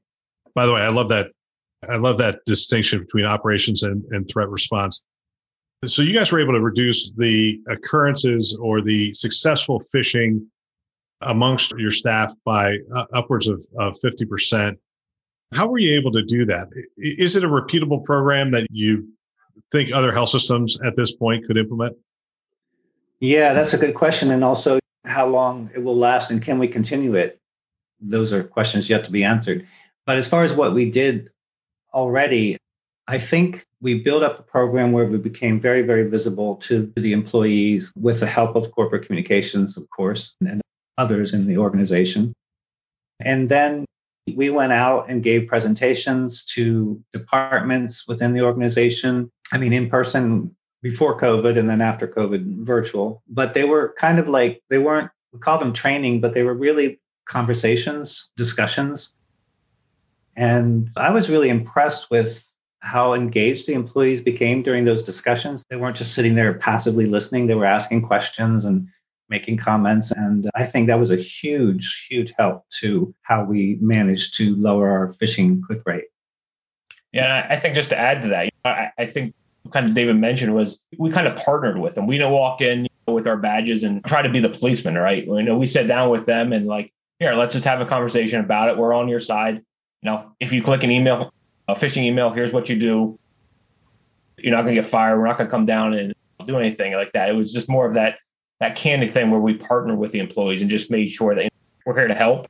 By 0.59 0.67
the 0.67 0.73
way, 0.73 0.81
I 0.81 0.89
love 0.89 1.09
that. 1.11 1.29
I 1.89 1.99
love 1.99 2.19
that 2.19 2.41
distinction 2.45 2.99
between 2.99 3.25
operations 3.25 3.85
and, 3.85 4.03
and 4.11 4.29
threat 4.29 4.49
response. 4.49 5.03
So 5.87 6.03
you 6.03 6.13
guys 6.13 6.33
were 6.33 6.41
able 6.41 6.55
to 6.55 6.61
reduce 6.61 7.13
the 7.13 7.61
occurrences 7.69 8.59
or 8.61 8.83
the 8.83 9.15
successful 9.15 9.81
phishing 9.95 10.45
amongst 11.21 11.71
your 11.79 11.93
staff 11.93 12.35
by 12.45 12.79
uh, 12.93 13.05
upwards 13.15 13.47
of, 13.47 13.65
of 13.79 13.95
50%. 14.05 14.75
How 15.55 15.69
were 15.69 15.79
you 15.79 15.95
able 15.95 16.11
to 16.11 16.25
do 16.25 16.45
that? 16.47 16.67
Is 16.97 17.37
it 17.37 17.45
a 17.45 17.49
repeatable 17.49 18.03
program 18.03 18.51
that 18.51 18.67
you 18.73 19.07
think 19.71 19.93
other 19.93 20.11
health 20.11 20.31
systems 20.31 20.77
at 20.85 20.97
this 20.97 21.15
point 21.15 21.45
could 21.45 21.57
implement? 21.57 21.97
Yeah, 23.21 23.55
that's 23.55 23.75
a 23.75 23.79
good 23.79 23.95
question. 23.95 24.33
And 24.33 24.43
also, 24.43 24.81
how 25.05 25.29
long 25.29 25.71
it 25.73 25.79
will 25.79 25.97
last 25.97 26.33
and 26.33 26.43
can 26.43 26.59
we 26.59 26.67
continue 26.67 27.15
it? 27.15 27.39
Those 28.01 28.33
are 28.33 28.43
questions 28.43 28.91
yet 28.91 29.05
to 29.05 29.13
be 29.13 29.23
answered. 29.23 29.65
But 30.09 30.17
as 30.17 30.27
far 30.27 30.43
as 30.43 30.55
what 30.55 30.73
we 30.73 30.91
did 30.91 31.29
already, 31.93 32.57
I 33.07 33.19
think 33.19 33.67
we 33.83 34.03
built 34.03 34.23
up 34.23 34.39
a 34.39 34.43
program 34.43 34.91
where 34.93 35.05
we 35.05 35.19
became 35.19 35.61
very, 35.61 35.83
very 35.83 36.09
visible 36.09 36.57
to 36.69 36.91
the 36.97 37.13
employees 37.13 37.93
with 37.95 38.21
the 38.21 38.27
help 38.27 38.57
of 38.57 38.73
corporate 38.73 39.05
communications, 39.05 39.77
of 39.77 39.85
course, 39.91 40.35
and 40.41 40.63
others 40.97 41.35
in 41.35 41.47
the 41.47 41.59
organization. 41.59 42.33
And 43.21 43.51
then 43.51 43.85
we 44.35 44.49
went 44.49 44.73
out 44.73 45.11
and 45.11 45.23
gave 45.23 45.47
presentations 45.47 46.43
to 46.55 47.05
departments 47.13 48.09
within 48.09 48.33
the 48.33 48.41
organization. 48.41 49.31
I 49.53 49.59
mean, 49.59 49.75
in 49.75 49.91
person 49.91 50.57
before 50.81 51.21
COVID 51.21 51.59
and 51.59 51.69
then 51.69 51.83
after 51.83 52.09
COVID, 52.09 52.65
virtual. 52.65 53.23
But 53.29 53.53
they 53.53 53.65
were 53.65 53.95
kind 53.99 54.19
of 54.19 54.27
like, 54.27 54.63
they 54.71 54.79
weren't, 54.79 55.11
we 55.35 55.39
call 55.39 55.59
them 55.59 55.75
training, 55.75 56.23
but 56.23 56.33
they 56.33 56.45
were 56.45 56.55
really 56.55 56.99
conversations, 57.27 58.31
discussions. 58.39 59.13
And 60.39 60.89
I 60.97 61.11
was 61.11 61.29
really 61.29 61.49
impressed 61.49 62.13
with 62.13 62.45
how 62.79 63.13
engaged 63.13 63.67
the 63.67 63.73
employees 63.73 64.21
became 64.21 64.63
during 64.63 64.85
those 64.85 65.03
discussions. 65.03 65.65
They 65.69 65.75
weren't 65.75 65.97
just 65.97 66.15
sitting 66.15 66.37
there 66.37 66.55
passively 66.55 67.07
listening, 67.07 67.49
they 67.49 67.57
were 67.57 67.65
asking 67.65 68.03
questions 68.03 68.65
and 68.65 68.87
making 69.29 69.57
comments. 69.57 70.13
And 70.13 70.49
I 70.55 70.65
think 70.65 70.87
that 70.87 71.01
was 71.01 71.11
a 71.11 71.17
huge, 71.17 72.07
huge 72.09 72.33
help 72.39 72.65
to 72.81 73.13
how 73.23 73.45
we 73.45 73.79
managed 73.81 74.37
to 74.37 74.55
lower 74.55 74.89
our 74.89 75.09
phishing 75.15 75.61
click 75.61 75.83
rate. 75.85 76.05
Yeah, 77.13 77.47
I 77.51 77.57
think 77.57 77.75
just 77.75 77.91
to 77.91 77.99
add 77.99 78.23
to 78.23 78.29
that, 78.29 78.93
I, 78.97 79.07
think 79.07 79.35
kind 79.73 79.87
of 79.87 79.95
David 79.95 80.17
mentioned 80.17 80.55
was 80.55 80.81
we 80.99 81.11
kind 81.11 81.27
of 81.27 81.37
partnered 81.37 81.79
with 81.79 81.95
them. 81.95 82.07
We 82.07 82.17
don't 82.17 82.33
walk 82.33 82.61
in 82.61 82.87
with 83.09 83.27
our 83.27 83.37
badges 83.37 83.83
and 83.83 84.05
try 84.05 84.23
to 84.23 84.29
be 84.29 84.39
the 84.39 84.51
policeman, 84.51 84.95
right? 84.95 85.27
You 85.27 85.43
know, 85.43 85.59
we 85.59 85.67
sat 85.67 85.89
down 85.89 86.11
with 86.11 86.27
them 86.27 86.53
and 86.53 86.67
like, 86.67 86.93
here, 87.19 87.35
let's 87.35 87.55
just 87.55 87.67
have 87.67 87.81
a 87.81 87.87
conversation 87.87 88.41
about 88.41 88.69
it. 88.69 88.79
We're 88.79 88.95
on 88.95 89.09
your 89.09 89.21
side. 89.21 89.63
You 90.03 90.11
know, 90.11 90.33
if 90.41 90.53
you 90.53 90.63
click 90.63 90.83
an 90.85 90.91
email, 90.91 91.33
a 91.67 91.75
phishing 91.75 92.05
email, 92.05 92.31
here's 92.31 92.53
what 92.53 92.69
you 92.69 92.79
do. 92.79 93.19
You're 94.39 94.55
not 94.55 94.63
going 94.63 94.75
to 94.75 94.81
get 94.81 94.89
fired. 94.89 95.19
We're 95.19 95.27
not 95.27 95.39
going 95.39 95.49
to 95.49 95.51
come 95.51 95.67
down 95.67 95.95
and 95.95 96.15
do 96.47 96.59
anything 96.59 96.95
like 96.95 97.13
that. 97.13 97.29
It 97.29 97.33
was 97.33 97.53
just 97.53 97.69
more 97.69 97.87
of 97.87 97.95
that 97.95 98.17
that 98.61 98.77
candid 98.77 99.11
thing 99.11 99.31
where 99.31 99.41
we 99.41 99.55
partner 99.55 99.95
with 99.95 100.11
the 100.13 100.19
employees 100.19 100.63
and 100.63 100.71
just 100.71 100.91
made 100.91 101.09
sure 101.09 101.35
that 101.35 101.53
we're 101.87 101.95
here 101.95 102.09
to 102.09 102.15
help. 102.15 102.49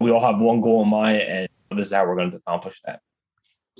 We 0.00 0.10
all 0.10 0.20
have 0.20 0.40
one 0.40 0.62
goal 0.62 0.82
in 0.82 0.88
mind, 0.88 1.20
and 1.20 1.48
this 1.72 1.88
is 1.88 1.92
how 1.92 2.06
we're 2.06 2.16
going 2.16 2.30
to 2.30 2.38
accomplish 2.38 2.80
that. 2.86 3.00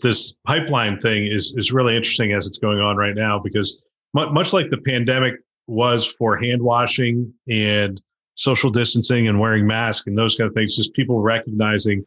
This 0.02 0.34
pipeline 0.46 0.98
thing 1.00 1.26
is 1.26 1.54
is 1.56 1.72
really 1.72 1.96
interesting 1.96 2.32
as 2.32 2.46
it's 2.46 2.58
going 2.58 2.80
on 2.80 2.96
right 2.96 3.14
now 3.14 3.38
because 3.38 3.82
much 4.14 4.52
like 4.52 4.70
the 4.70 4.78
pandemic 4.78 5.34
was 5.66 6.06
for 6.06 6.36
hand 6.36 6.62
washing 6.62 7.32
and 7.48 8.00
social 8.34 8.70
distancing 8.70 9.28
and 9.28 9.38
wearing 9.38 9.66
masks 9.66 10.06
and 10.06 10.16
those 10.16 10.34
kind 10.34 10.48
of 10.48 10.54
things, 10.54 10.74
just 10.74 10.92
people 10.94 11.20
recognizing 11.20 12.04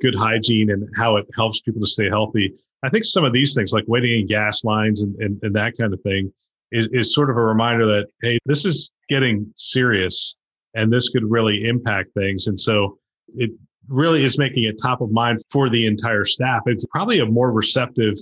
good 0.00 0.14
hygiene 0.14 0.70
and 0.70 0.88
how 0.96 1.16
it 1.16 1.26
helps 1.34 1.60
people 1.60 1.80
to 1.80 1.86
stay 1.86 2.08
healthy. 2.08 2.52
I 2.82 2.88
think 2.88 3.04
some 3.04 3.24
of 3.24 3.32
these 3.32 3.54
things, 3.54 3.72
like 3.72 3.84
waiting 3.86 4.20
in 4.20 4.26
gas 4.26 4.64
lines 4.64 5.02
and, 5.02 5.14
and, 5.16 5.38
and 5.42 5.54
that 5.56 5.76
kind 5.78 5.92
of 5.92 6.00
thing, 6.02 6.32
is, 6.72 6.88
is 6.92 7.14
sort 7.14 7.30
of 7.30 7.36
a 7.36 7.40
reminder 7.40 7.86
that, 7.86 8.06
hey, 8.22 8.38
this 8.46 8.64
is 8.64 8.90
getting 9.08 9.52
serious 9.56 10.36
and 10.74 10.92
this 10.92 11.08
could 11.08 11.24
really 11.24 11.64
impact 11.64 12.10
things. 12.14 12.46
And 12.48 12.60
so 12.60 12.98
it 13.34 13.50
really 13.88 14.24
is 14.24 14.38
making 14.38 14.64
it 14.64 14.76
top 14.82 15.00
of 15.00 15.10
mind 15.10 15.40
for 15.50 15.70
the 15.70 15.86
entire 15.86 16.24
staff. 16.24 16.62
It's 16.66 16.84
probably 16.86 17.20
a 17.20 17.26
more 17.26 17.52
receptive 17.52 18.14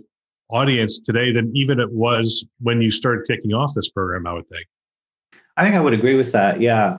audience 0.51 1.01
today 1.01 1.33
than 1.33 1.51
even 1.57 1.81
it 1.81 1.91
was 1.91 2.47
when 2.61 2.81
you 2.81 2.91
started 2.91 3.27
kicking 3.27 3.55
off 3.55 3.73
this 3.75 3.91
program, 3.91 4.27
I 4.27 4.35
would 4.35 4.47
think. 4.47 4.67
I 5.57 5.65
think 5.65 5.75
I 5.75 5.81
would 5.81 5.95
agree 5.95 6.17
with 6.17 6.33
that. 6.33 6.61
Yeah. 6.61 6.97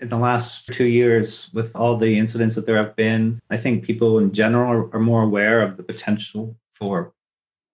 In 0.00 0.08
the 0.08 0.16
last 0.16 0.68
two 0.68 0.86
years, 0.86 1.50
with 1.52 1.74
all 1.76 1.96
the 1.96 2.18
incidents 2.18 2.54
that 2.54 2.66
there 2.66 2.76
have 2.76 2.96
been, 2.96 3.40
I 3.50 3.56
think 3.56 3.84
people 3.84 4.18
in 4.18 4.32
general 4.32 4.70
are, 4.70 4.96
are 4.96 5.00
more 5.00 5.22
aware 5.22 5.60
of 5.60 5.76
the 5.76 5.82
potential 5.82 6.56
for 6.72 7.12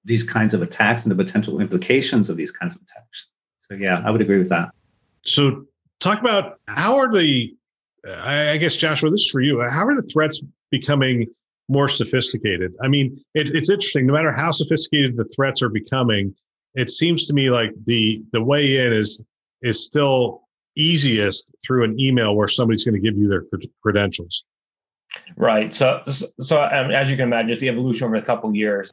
these 0.05 0.25
kinds 0.25 0.55
of 0.55 0.63
attacks 0.63 1.05
and 1.05 1.13
the 1.13 1.25
potential 1.25 1.61
implications 1.61 2.29
of 2.29 2.37
these 2.37 2.51
kinds 2.51 2.75
of 2.75 2.83
attacks. 2.83 3.29
So, 3.69 3.75
yeah, 3.75 4.03
I 4.05 4.11
would 4.11 4.21
agree 4.21 4.39
with 4.39 4.49
that. 4.49 4.71
So, 5.25 5.67
talk 6.01 6.21
about 6.21 6.59
how 6.69 6.97
are 6.97 7.13
the, 7.13 7.55
I 8.07 8.57
guess, 8.57 8.77
Joshua, 8.77 9.11
this 9.11 9.23
is 9.23 9.31
for 9.31 9.41
you. 9.41 9.63
How 9.69 9.87
are 9.87 9.95
the 9.95 10.09
threats 10.13 10.41
becoming 10.71 11.27
more 11.69 11.89
sophisticated? 11.89 12.75
I 12.83 12.89
mean, 12.89 13.23
it, 13.35 13.51
it's 13.55 13.71
interesting. 13.71 14.07
No 14.07 14.15
matter 14.15 14.33
how 14.33 14.51
sophisticated 14.51 15.17
the 15.17 15.29
threats 15.35 15.63
are 15.63 15.69
becoming, 15.69 16.35
it 16.75 16.91
seems 16.91 17.27
to 17.27 17.35
me 17.35 17.51
like 17.51 17.73
the 17.87 18.19
the 18.33 18.43
way 18.43 18.79
in 18.79 18.93
is 18.93 19.25
is 19.63 19.85
still 19.85 20.48
easiest 20.78 21.47
through 21.64 21.85
an 21.85 21.99
email 22.00 22.35
where 22.35 22.49
somebody's 22.49 22.85
going 22.85 22.94
to 22.94 23.00
give 23.00 23.18
you 23.18 23.28
their 23.28 23.44
credentials. 23.82 24.44
Right. 25.37 25.73
So, 25.75 26.02
so 26.40 26.62
um, 26.62 26.90
as 26.90 27.11
you 27.11 27.16
can 27.16 27.28
imagine, 27.28 27.49
just 27.49 27.61
the 27.61 27.68
evolution 27.68 28.06
over 28.06 28.16
a 28.16 28.23
couple 28.23 28.54
years. 28.54 28.92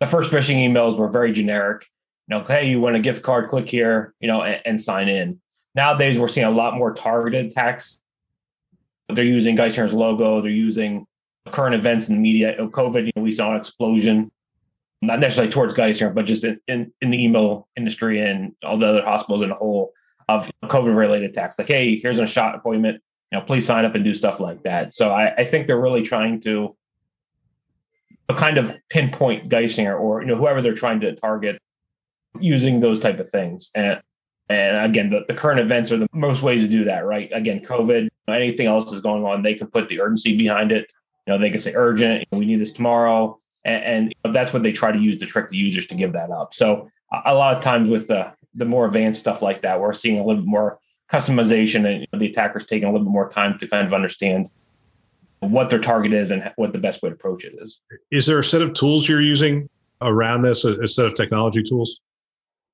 The 0.00 0.06
first 0.06 0.30
phishing 0.30 0.56
emails 0.56 0.96
were 0.96 1.08
very 1.08 1.32
generic. 1.32 1.86
You 2.28 2.36
know, 2.36 2.44
hey, 2.44 2.68
you 2.68 2.80
want 2.80 2.96
a 2.96 3.00
gift 3.00 3.22
card? 3.22 3.48
Click 3.48 3.68
here. 3.68 4.14
You 4.20 4.28
know, 4.28 4.42
and, 4.42 4.60
and 4.64 4.80
sign 4.80 5.08
in. 5.08 5.40
Nowadays, 5.74 6.18
we're 6.18 6.28
seeing 6.28 6.46
a 6.46 6.50
lot 6.50 6.74
more 6.74 6.94
targeted 6.94 7.46
attacks. 7.46 8.00
They're 9.08 9.24
using 9.24 9.56
Geisinger's 9.56 9.92
logo. 9.92 10.40
They're 10.40 10.50
using 10.50 11.06
current 11.52 11.74
events 11.74 12.08
in 12.08 12.14
the 12.16 12.20
media. 12.20 12.56
COVID, 12.58 13.06
you 13.06 13.12
know, 13.14 13.22
we 13.22 13.32
saw 13.32 13.52
an 13.52 13.58
explosion, 13.58 14.30
not 15.02 15.20
necessarily 15.20 15.52
towards 15.52 15.74
Geisinger, 15.74 16.14
but 16.14 16.26
just 16.26 16.44
in, 16.44 16.60
in, 16.66 16.92
in 17.00 17.10
the 17.10 17.22
email 17.22 17.68
industry 17.76 18.20
and 18.20 18.52
all 18.64 18.78
the 18.78 18.86
other 18.86 19.02
hospitals 19.02 19.42
in 19.42 19.50
a 19.50 19.54
whole 19.54 19.92
of 20.28 20.50
COVID 20.64 20.96
related 20.96 21.30
attacks. 21.30 21.58
Like, 21.58 21.68
hey, 21.68 21.98
here's 21.98 22.18
a 22.18 22.26
shot 22.26 22.54
appointment. 22.54 23.02
You 23.32 23.38
know, 23.38 23.44
please 23.44 23.66
sign 23.66 23.84
up 23.84 23.94
and 23.94 24.04
do 24.04 24.14
stuff 24.14 24.40
like 24.40 24.62
that. 24.62 24.94
So 24.94 25.10
I, 25.10 25.34
I 25.36 25.44
think 25.44 25.66
they're 25.66 25.80
really 25.80 26.02
trying 26.02 26.40
to 26.42 26.76
kind 28.34 28.58
of 28.58 28.76
pinpoint 28.88 29.48
Geisinger 29.48 29.98
or 29.98 30.20
you 30.20 30.26
know 30.26 30.36
whoever 30.36 30.60
they're 30.60 30.74
trying 30.74 31.00
to 31.00 31.14
target 31.14 31.60
using 32.40 32.80
those 32.80 33.00
type 33.00 33.18
of 33.18 33.30
things. 33.30 33.70
And 33.74 34.00
and 34.48 34.84
again, 34.84 35.10
the, 35.10 35.24
the 35.26 35.34
current 35.34 35.60
events 35.60 35.90
are 35.90 35.96
the 35.96 36.08
most 36.12 36.42
ways 36.42 36.62
to 36.62 36.68
do 36.68 36.84
that, 36.84 37.04
right? 37.04 37.28
Again, 37.32 37.60
COVID, 37.60 38.08
anything 38.28 38.66
else 38.66 38.92
is 38.92 39.00
going 39.00 39.24
on, 39.24 39.42
they 39.42 39.54
can 39.54 39.66
put 39.66 39.88
the 39.88 40.00
urgency 40.00 40.36
behind 40.36 40.70
it. 40.70 40.92
You 41.26 41.32
know, 41.32 41.40
they 41.40 41.50
can 41.50 41.58
say 41.58 41.74
urgent, 41.74 42.26
we 42.30 42.46
need 42.46 42.60
this 42.60 42.72
tomorrow. 42.72 43.38
And, 43.64 44.14
and 44.24 44.34
that's 44.34 44.52
what 44.52 44.62
they 44.62 44.70
try 44.70 44.92
to 44.92 44.98
use 44.98 45.18
to 45.18 45.26
trick 45.26 45.48
the 45.48 45.56
users 45.56 45.88
to 45.88 45.96
give 45.96 46.12
that 46.12 46.30
up. 46.30 46.54
So 46.54 46.88
a 47.24 47.34
lot 47.34 47.56
of 47.56 47.62
times 47.62 47.90
with 47.90 48.06
the, 48.06 48.32
the 48.56 48.64
more 48.64 48.86
advanced 48.86 49.20
stuff 49.20 49.42
like 49.42 49.62
that, 49.62 49.80
we're 49.80 49.92
seeing 49.92 50.18
a 50.18 50.24
little 50.24 50.42
bit 50.42 50.48
more 50.48 50.78
customization 51.12 51.86
and 51.90 52.00
you 52.00 52.06
know, 52.12 52.18
the 52.18 52.26
attackers 52.26 52.66
taking 52.66 52.88
a 52.88 52.92
little 52.92 53.06
bit 53.06 53.12
more 53.12 53.30
time 53.30 53.58
to 53.58 53.68
kind 53.68 53.86
of 53.86 53.94
understand 53.94 54.48
what 55.40 55.70
their 55.70 55.78
target 55.78 56.12
is 56.12 56.30
and 56.30 56.50
what 56.56 56.72
the 56.72 56.78
best 56.78 57.02
way 57.02 57.10
to 57.10 57.14
approach 57.14 57.44
it 57.44 57.54
is. 57.60 57.80
Is 58.10 58.26
there 58.26 58.38
a 58.38 58.44
set 58.44 58.62
of 58.62 58.72
tools 58.72 59.08
you're 59.08 59.22
using 59.22 59.68
around 60.02 60.42
this, 60.42 60.64
a, 60.64 60.80
a 60.80 60.88
set 60.88 61.06
of 61.06 61.14
technology 61.14 61.62
tools? 61.62 62.00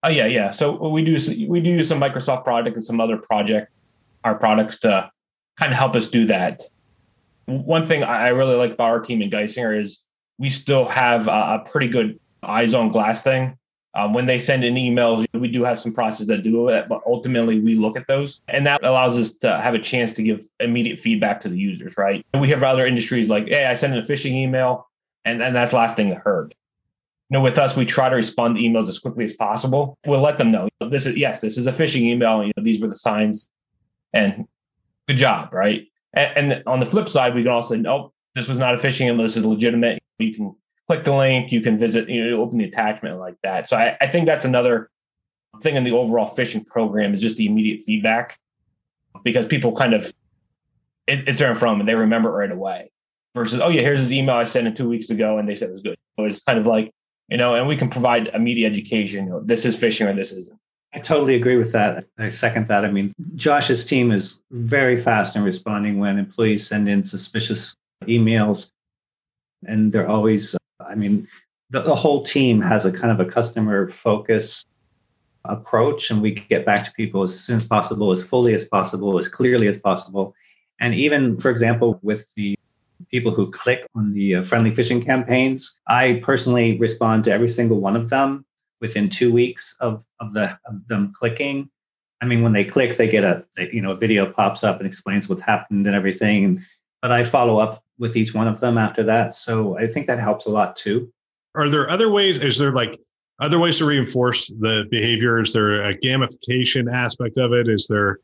Oh 0.05 0.09
yeah, 0.09 0.27
yeah. 0.27 0.51
So 0.51 0.89
we 0.89 1.05
do 1.05 1.47
we 1.49 1.61
do 1.61 1.71
use 1.71 1.89
some 1.89 2.01
Microsoft 2.01 2.45
product 2.45 2.77
and 2.77 2.85
some 2.85 3.01
other 3.01 3.17
project 3.17 3.73
our 4.25 4.35
products 4.35 4.79
to 4.81 5.11
kind 5.59 5.73
of 5.73 5.79
help 5.79 5.97
us 5.97 6.09
do 6.09 6.27
that. 6.27 6.63
One 7.47 7.87
thing 7.87 8.03
I 8.05 8.29
really 8.29 8.55
like 8.55 8.73
about 8.73 8.91
our 8.91 9.01
team 9.01 9.21
in 9.21 9.31
Geisinger 9.31 9.79
is 9.79 10.03
we 10.39 10.49
still 10.51 10.87
have 10.87 11.29
a, 11.29 11.65
pretty 11.71 11.89
good 11.89 12.19
eyes 12.43 12.75
on 12.75 12.89
glass 12.89 13.23
thing. 13.23 13.57
Um, 13.95 14.15
when 14.15 14.25
they 14.25 14.39
send 14.39 14.65
in 14.65 14.75
emails, 14.75 15.27
we 15.35 15.49
do 15.49 15.65
have 15.65 15.79
some 15.79 15.93
processes 15.93 16.29
that 16.29 16.43
do 16.43 16.69
it, 16.69 16.89
but 16.89 17.03
ultimately 17.07 17.61
we 17.61 17.75
look 17.75 17.95
at 17.97 18.07
those, 18.07 18.41
and 18.49 18.67
that 18.67 18.83
allows 18.83 19.19
us 19.19 19.33
to 19.33 19.61
have 19.61 19.75
a 19.75 19.79
chance 19.79 20.15
to 20.15 20.23
give 20.23 20.47
immediate 20.61 20.99
feedback 20.99 21.43
to 21.43 21.51
the 21.51 21.59
users. 21.59 21.99
Right? 21.99 22.25
And 22.33 22.41
we 22.41 22.49
have 22.49 22.63
other 22.63 22.87
industries 22.87 23.29
like, 23.29 23.49
hey, 23.49 23.67
I 23.67 23.75
sent 23.75 23.93
in 23.93 23.99
a 23.99 24.07
phishing 24.07 24.33
email, 24.33 24.89
and 25.25 25.43
and 25.43 25.55
that's 25.55 25.75
last 25.75 25.95
thing 25.97 26.09
that 26.09 26.19
heard 26.19 26.55
You 27.29 27.39
know, 27.39 27.43
with 27.43 27.59
us, 27.59 27.77
we 27.77 27.85
try 27.85 28.09
to 28.09 28.17
respond 28.17 28.57
to 28.57 28.63
emails 28.63 28.89
as 28.89 28.99
quickly 28.99 29.25
as 29.25 29.35
possible. 29.35 29.99
We'll 30.07 30.21
let 30.21 30.39
them 30.39 30.51
know 30.51 30.69
this 30.81 31.07
is 31.07 31.17
yes, 31.17 31.41
this 31.41 31.59
is 31.59 31.67
a 31.67 31.73
phishing 31.73 32.03
email. 32.03 32.43
You 32.43 32.53
know, 32.57 32.63
these 32.63 32.81
were 32.81 32.89
the 32.89 32.95
signs, 32.95 33.47
and 34.13 34.47
good 35.07 35.19
job, 35.19 35.53
right? 35.53 35.87
And, 36.15 36.53
and 36.53 36.63
on 36.67 36.81
the 36.81 36.87
flip 36.87 37.09
side, 37.09 37.35
we 37.35 37.43
can 37.43 37.53
also 37.53 37.75
say, 37.75 37.83
oh, 37.89 38.13
this 38.35 38.49
was 38.49 38.59
not 38.59 38.75
a 38.75 38.79
phishing 38.79 39.07
email. 39.07 39.23
This 39.23 39.37
is 39.37 39.45
legitimate. 39.45 40.03
You 40.19 40.35
can 40.35 40.57
click 40.87 41.05
the 41.05 41.15
link. 41.15 41.53
You 41.53 41.61
can 41.61 41.79
visit. 41.79 42.09
You 42.09 42.31
know, 42.31 42.43
open 42.43 42.59
the 42.59 42.65
attachment 42.65 43.19
like 43.19 43.37
that. 43.43 43.69
So 43.69 43.77
I, 43.77 43.97
I 44.01 44.07
think 44.07 44.27
that's 44.27 44.45
another 44.45 44.91
thing 45.63 45.77
in 45.77 45.85
the 45.85 45.93
overall 45.93 46.35
phishing 46.35 46.67
program 46.67 47.15
is 47.15 47.21
just 47.21 47.37
the 47.37 47.47
immediate 47.47 47.85
feedback 47.85 48.39
because 49.23 49.47
people 49.47 49.73
kind 49.77 49.95
of 49.95 50.07
it, 51.07 51.29
it's 51.29 51.39
there 51.39 51.55
from 51.55 51.81
and 51.81 51.89
they 51.89 51.95
remember 51.95 52.31
it 52.31 52.47
right 52.47 52.51
away 52.51 52.91
versus 53.35 53.61
oh 53.61 53.69
yeah 53.69 53.83
here's 53.83 54.01
his 54.01 54.13
email 54.13 54.37
I 54.37 54.45
sent 54.47 54.67
him 54.67 54.75
two 54.75 54.89
weeks 54.89 55.11
ago 55.11 55.37
and 55.37 55.49
they 55.49 55.55
said 55.55 55.69
it 55.69 55.73
was 55.73 55.83
good. 55.83 55.99
So 56.19 56.25
it's 56.25 56.43
kind 56.43 56.59
of 56.59 56.67
like 56.67 56.93
you 57.29 57.39
know, 57.39 57.55
and 57.55 57.67
we 57.67 57.79
can 57.79 57.89
provide 57.89 58.29
immediate 58.29 58.71
education. 58.71 59.25
You 59.25 59.31
know, 59.31 59.41
this 59.41 59.65
is 59.65 59.77
phishing 59.77 60.07
or 60.07 60.13
this 60.13 60.33
isn't. 60.33 60.59
I 60.95 60.99
totally 60.99 61.35
agree 61.35 61.57
with 61.57 61.73
that. 61.73 62.05
I 62.19 62.29
second 62.29 62.69
that. 62.69 62.85
I 62.85 62.91
mean, 62.91 63.13
Josh's 63.35 63.87
team 63.87 64.13
is 64.13 64.43
very 64.51 65.01
fast 65.01 65.35
in 65.35 65.43
responding 65.43 65.99
when 65.99 66.19
employees 66.19 66.67
send 66.67 66.91
in 66.91 67.05
suspicious 67.05 67.75
emails, 68.03 68.71
and 69.67 69.91
they're 69.91 70.09
always. 70.09 70.55
I 70.93 70.95
mean, 70.95 71.27
the, 71.71 71.81
the 71.81 71.95
whole 71.95 72.23
team 72.25 72.61
has 72.61 72.85
a 72.85 72.93
kind 72.93 73.11
of 73.11 73.27
a 73.27 73.31
customer 73.31 73.89
focus 73.89 74.65
approach, 75.45 76.11
and 76.11 76.23
we 76.23 76.33
get 76.33 76.65
back 76.65 76.85
to 76.85 76.93
people 76.93 77.23
as 77.23 77.39
soon 77.39 77.57
as 77.57 77.65
possible, 77.65 78.13
as 78.13 78.23
fully 78.23 78.55
as 78.55 78.65
possible, 78.65 79.19
as 79.19 79.29
clearly 79.29 79.67
as 79.67 79.79
possible. 79.79 80.35
And 80.81 80.95
even, 80.95 81.39
for 81.39 81.51
example, 81.51 81.99
with 82.03 82.27
the 82.37 82.57
people 83.11 83.33
who 83.33 83.51
click 83.51 83.87
on 83.95 84.13
the 84.13 84.37
uh, 84.37 84.45
friendly 84.45 84.71
phishing 84.71 85.05
campaigns. 85.05 85.79
I 85.87 86.21
personally 86.23 86.79
respond 86.79 87.25
to 87.25 87.33
every 87.33 87.49
single 87.49 87.81
one 87.81 87.97
of 87.97 88.09
them 88.09 88.45
within 88.81 89.09
two 89.09 89.33
weeks 89.33 89.77
of, 89.81 90.05
of, 90.21 90.33
the, 90.33 90.59
of 90.67 90.87
them 90.89 91.13
clicking. 91.17 91.71
I 92.21 92.27
mean, 92.27 92.43
when 92.43 92.53
they 92.53 92.65
click, 92.65 92.97
they 92.97 93.09
get 93.09 93.25
a 93.25 93.45
you 93.59 93.83
know 93.83 93.93
a 93.93 93.97
video 93.97 94.31
pops 94.31 94.63
up 94.63 94.79
and 94.79 94.87
explains 94.87 95.29
what's 95.29 95.43
happened 95.43 95.89
and 95.89 95.97
everything. 95.97 96.61
But 97.01 97.11
I 97.11 97.25
follow 97.25 97.59
up 97.59 97.83
with 98.03 98.17
each 98.17 98.35
one 98.35 98.49
of 98.49 98.59
them 98.59 98.79
after 98.79 99.05
that, 99.05 99.33
so 99.33 99.79
I 99.79 99.87
think 99.87 100.09
that 100.09 100.19
helps 100.19 100.47
a 100.47 100.51
lot 100.51 100.75
too. 100.75 101.13
Are 101.55 101.69
there 101.69 101.89
other 101.89 102.11
ways? 102.11 102.37
Is 102.37 102.59
there 102.59 102.73
like 102.73 102.99
other 103.39 103.61
ways 103.61 103.79
to 103.79 103.85
reinforce 103.85 104.49
the 104.59 104.87
behavior? 104.91 105.41
Is 105.41 105.53
there 105.53 105.89
a 105.89 105.97
gamification 105.97 106.93
aspect 106.93 107.39
of 107.39 107.53
it? 107.53 107.69
Is 107.69 107.87
there 107.89 108.19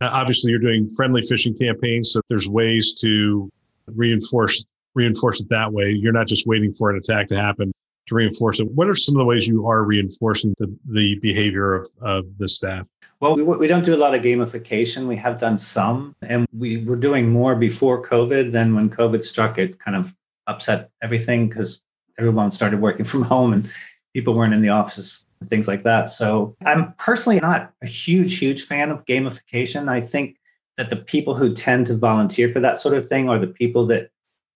uh, 0.00 0.08
obviously 0.10 0.50
you're 0.50 0.58
doing 0.58 0.88
friendly 0.88 1.20
phishing 1.20 1.56
campaigns, 1.56 2.12
so 2.12 2.22
there's 2.30 2.48
ways 2.48 2.94
to 3.02 3.50
reinforce 3.88 4.64
reinforce 4.94 5.42
it 5.42 5.50
that 5.50 5.70
way. 5.70 5.90
You're 5.90 6.12
not 6.12 6.26
just 6.26 6.46
waiting 6.46 6.72
for 6.72 6.88
an 6.88 6.96
attack 6.96 7.28
to 7.28 7.36
happen 7.36 7.74
to 8.06 8.14
reinforce 8.14 8.58
it. 8.58 8.70
What 8.72 8.88
are 8.88 8.94
some 8.94 9.16
of 9.16 9.18
the 9.18 9.26
ways 9.26 9.46
you 9.46 9.66
are 9.66 9.84
reinforcing 9.84 10.54
the, 10.58 10.74
the 10.88 11.16
behavior 11.16 11.74
of, 11.74 11.90
of 12.00 12.24
the 12.38 12.48
staff? 12.48 12.88
Well, 13.22 13.36
we, 13.36 13.44
we 13.44 13.68
don't 13.68 13.84
do 13.84 13.94
a 13.94 13.96
lot 13.96 14.16
of 14.16 14.22
gamification. 14.22 15.06
We 15.06 15.16
have 15.18 15.38
done 15.38 15.56
some, 15.56 16.16
and 16.22 16.44
we 16.52 16.84
were 16.84 16.96
doing 16.96 17.30
more 17.30 17.54
before 17.54 18.04
COVID. 18.04 18.50
than 18.50 18.74
when 18.74 18.90
COVID 18.90 19.24
struck, 19.24 19.58
it 19.58 19.78
kind 19.78 19.96
of 19.96 20.12
upset 20.48 20.90
everything 21.00 21.48
because 21.48 21.80
everyone 22.18 22.50
started 22.50 22.80
working 22.80 23.04
from 23.12 23.22
home 23.22 23.52
and 23.52 23.70
people 24.12 24.34
weren't 24.34 24.54
in 24.54 24.60
the 24.60 24.70
offices 24.70 25.24
and 25.40 25.48
things 25.48 25.68
like 25.68 25.84
that. 25.84 26.10
So 26.10 26.56
I'm 26.64 26.94
personally 26.94 27.38
not 27.38 27.72
a 27.80 27.86
huge, 27.86 28.40
huge 28.40 28.66
fan 28.66 28.90
of 28.90 29.04
gamification. 29.04 29.88
I 29.88 30.00
think 30.00 30.36
that 30.76 30.90
the 30.90 30.96
people 30.96 31.36
who 31.36 31.54
tend 31.54 31.86
to 31.86 31.96
volunteer 31.96 32.50
for 32.50 32.58
that 32.58 32.80
sort 32.80 32.96
of 32.96 33.06
thing 33.06 33.28
are 33.28 33.38
the 33.38 33.46
people 33.46 33.86
that 33.86 34.10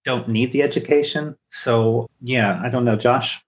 don't 0.05 0.29
need 0.29 0.51
the 0.51 0.65
education. 0.65 1.37
So, 1.51 2.09
yeah, 2.21 2.61
I 2.65 2.69
don't 2.69 2.85
know, 2.85 2.97
Josh. 2.97 3.45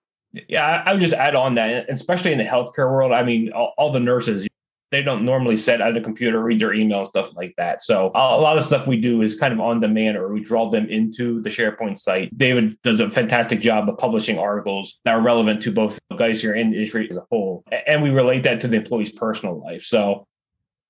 Yeah, 0.47 0.85
I 0.87 0.93
would 0.93 1.01
just 1.01 1.15
add 1.15 1.35
on 1.35 1.57
that, 1.57 1.87
especially 1.89 2.31
in 2.31 2.39
the 2.39 2.45
healthcare 2.45 2.89
world. 2.89 3.11
I 3.11 3.25
mean, 3.25 3.51
all, 3.53 3.75
all 3.79 3.91
the 3.91 4.01
nurses, 4.01 4.48
they 4.91 5.03
don't 5.03 5.25
normally 5.25 5.57
sit 5.57 5.81
at 5.81 5.97
a 5.97 6.01
computer, 6.01 6.43
read 6.43 6.61
their 6.61 6.73
email, 6.73 7.05
stuff 7.05 7.37
like 7.37 7.55
that. 7.59 7.83
So 7.83 8.11
a 8.15 8.41
lot 8.41 8.57
of 8.57 8.65
stuff 8.65 8.87
we 8.87 9.01
do 9.01 9.21
is 9.21 9.39
kind 9.39 9.53
of 9.53 9.61
on 9.61 9.81
demand 9.81 10.17
or 10.17 10.33
we 10.33 10.41
draw 10.41 10.71
them 10.71 10.89
into 10.89 11.43
the 11.43 11.51
SharePoint 11.51 11.99
site. 11.99 12.37
David 12.37 12.79
does 12.83 13.01
a 13.01 13.11
fantastic 13.11 13.61
job 13.61 13.89
of 13.89 13.99
publishing 13.99 14.39
articles 14.39 14.99
that 15.05 15.15
are 15.15 15.21
relevant 15.21 15.63
to 15.65 15.73
both 15.73 15.99
Geisinger 16.13 16.59
and 16.59 16.75
industry 16.75 17.07
as 17.11 17.17
a 17.17 17.27
whole. 17.31 17.65
And 17.87 18.03
we 18.03 18.11
relate 18.11 18.45
that 18.45 18.61
to 18.63 18.69
the 18.69 18.79
employee's 18.79 19.13
personal 19.13 19.61
life. 19.61 19.85
So 19.85 20.27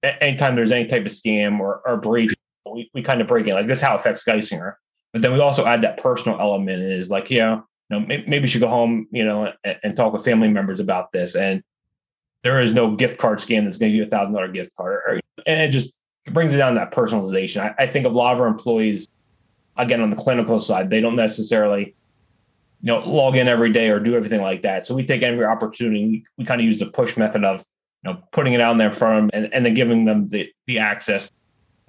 anytime 0.02 0.54
there's 0.54 0.72
any 0.72 0.86
type 0.86 1.04
of 1.04 1.12
scam 1.12 1.58
or, 1.58 1.82
or 1.84 1.96
breach, 1.96 2.34
we, 2.70 2.90
we 2.94 3.02
kind 3.02 3.20
of 3.20 3.26
break 3.26 3.46
in. 3.46 3.54
Like 3.54 3.66
this 3.66 3.80
how 3.80 3.94
it 3.94 4.00
affects 4.00 4.24
Geisinger. 4.24 4.74
But 5.12 5.22
then 5.22 5.32
we 5.32 5.40
also 5.40 5.66
add 5.66 5.82
that 5.82 5.98
personal 5.98 6.38
element 6.38 6.82
is 6.82 7.10
like, 7.10 7.30
yeah, 7.30 7.60
you 7.90 7.98
know, 7.98 8.00
maybe, 8.00 8.24
maybe 8.28 8.42
you 8.42 8.48
should 8.48 8.60
go 8.60 8.68
home, 8.68 9.08
you 9.10 9.24
know, 9.24 9.52
and, 9.64 9.78
and, 9.82 9.96
talk 9.96 10.12
with 10.12 10.24
family 10.24 10.48
members 10.48 10.80
about 10.80 11.10
this. 11.12 11.34
And 11.34 11.62
there 12.48 12.60
is 12.60 12.72
no 12.72 12.96
gift 12.96 13.18
card 13.18 13.38
scam 13.38 13.64
that's 13.64 13.76
going 13.76 13.92
to 13.92 13.98
give 13.98 14.00
you 14.00 14.04
a 14.04 14.08
thousand 14.08 14.32
dollar 14.32 14.48
gift 14.48 14.74
card. 14.74 15.02
Or, 15.06 15.20
and 15.46 15.60
it 15.60 15.68
just 15.68 15.92
brings 16.32 16.54
it 16.54 16.56
down 16.56 16.76
that 16.76 16.92
personalization. 16.92 17.60
I, 17.60 17.74
I 17.84 17.86
think 17.86 18.06
a 18.06 18.08
lot 18.08 18.34
of 18.34 18.40
our 18.40 18.46
employees, 18.46 19.06
again, 19.76 20.00
on 20.00 20.08
the 20.08 20.16
clinical 20.16 20.58
side, 20.58 20.88
they 20.88 21.02
don't 21.02 21.14
necessarily, 21.14 21.94
you 22.80 22.86
know, 22.86 23.00
log 23.00 23.36
in 23.36 23.48
every 23.48 23.70
day 23.70 23.90
or 23.90 24.00
do 24.00 24.14
everything 24.14 24.40
like 24.40 24.62
that. 24.62 24.86
So 24.86 24.94
we 24.94 25.04
take 25.04 25.22
every 25.22 25.44
opportunity. 25.44 26.24
We, 26.38 26.46
kind 26.46 26.58
of 26.58 26.66
use 26.66 26.78
the 26.78 26.86
push 26.86 27.18
method 27.18 27.44
of 27.44 27.66
you 28.02 28.12
know, 28.12 28.22
putting 28.32 28.54
it 28.54 28.62
out 28.62 28.78
there 28.78 28.92
for 28.92 29.14
them 29.14 29.28
and, 29.34 29.52
and 29.52 29.66
then 29.66 29.74
giving 29.74 30.06
them 30.06 30.30
the, 30.30 30.50
the 30.66 30.78
access 30.78 31.30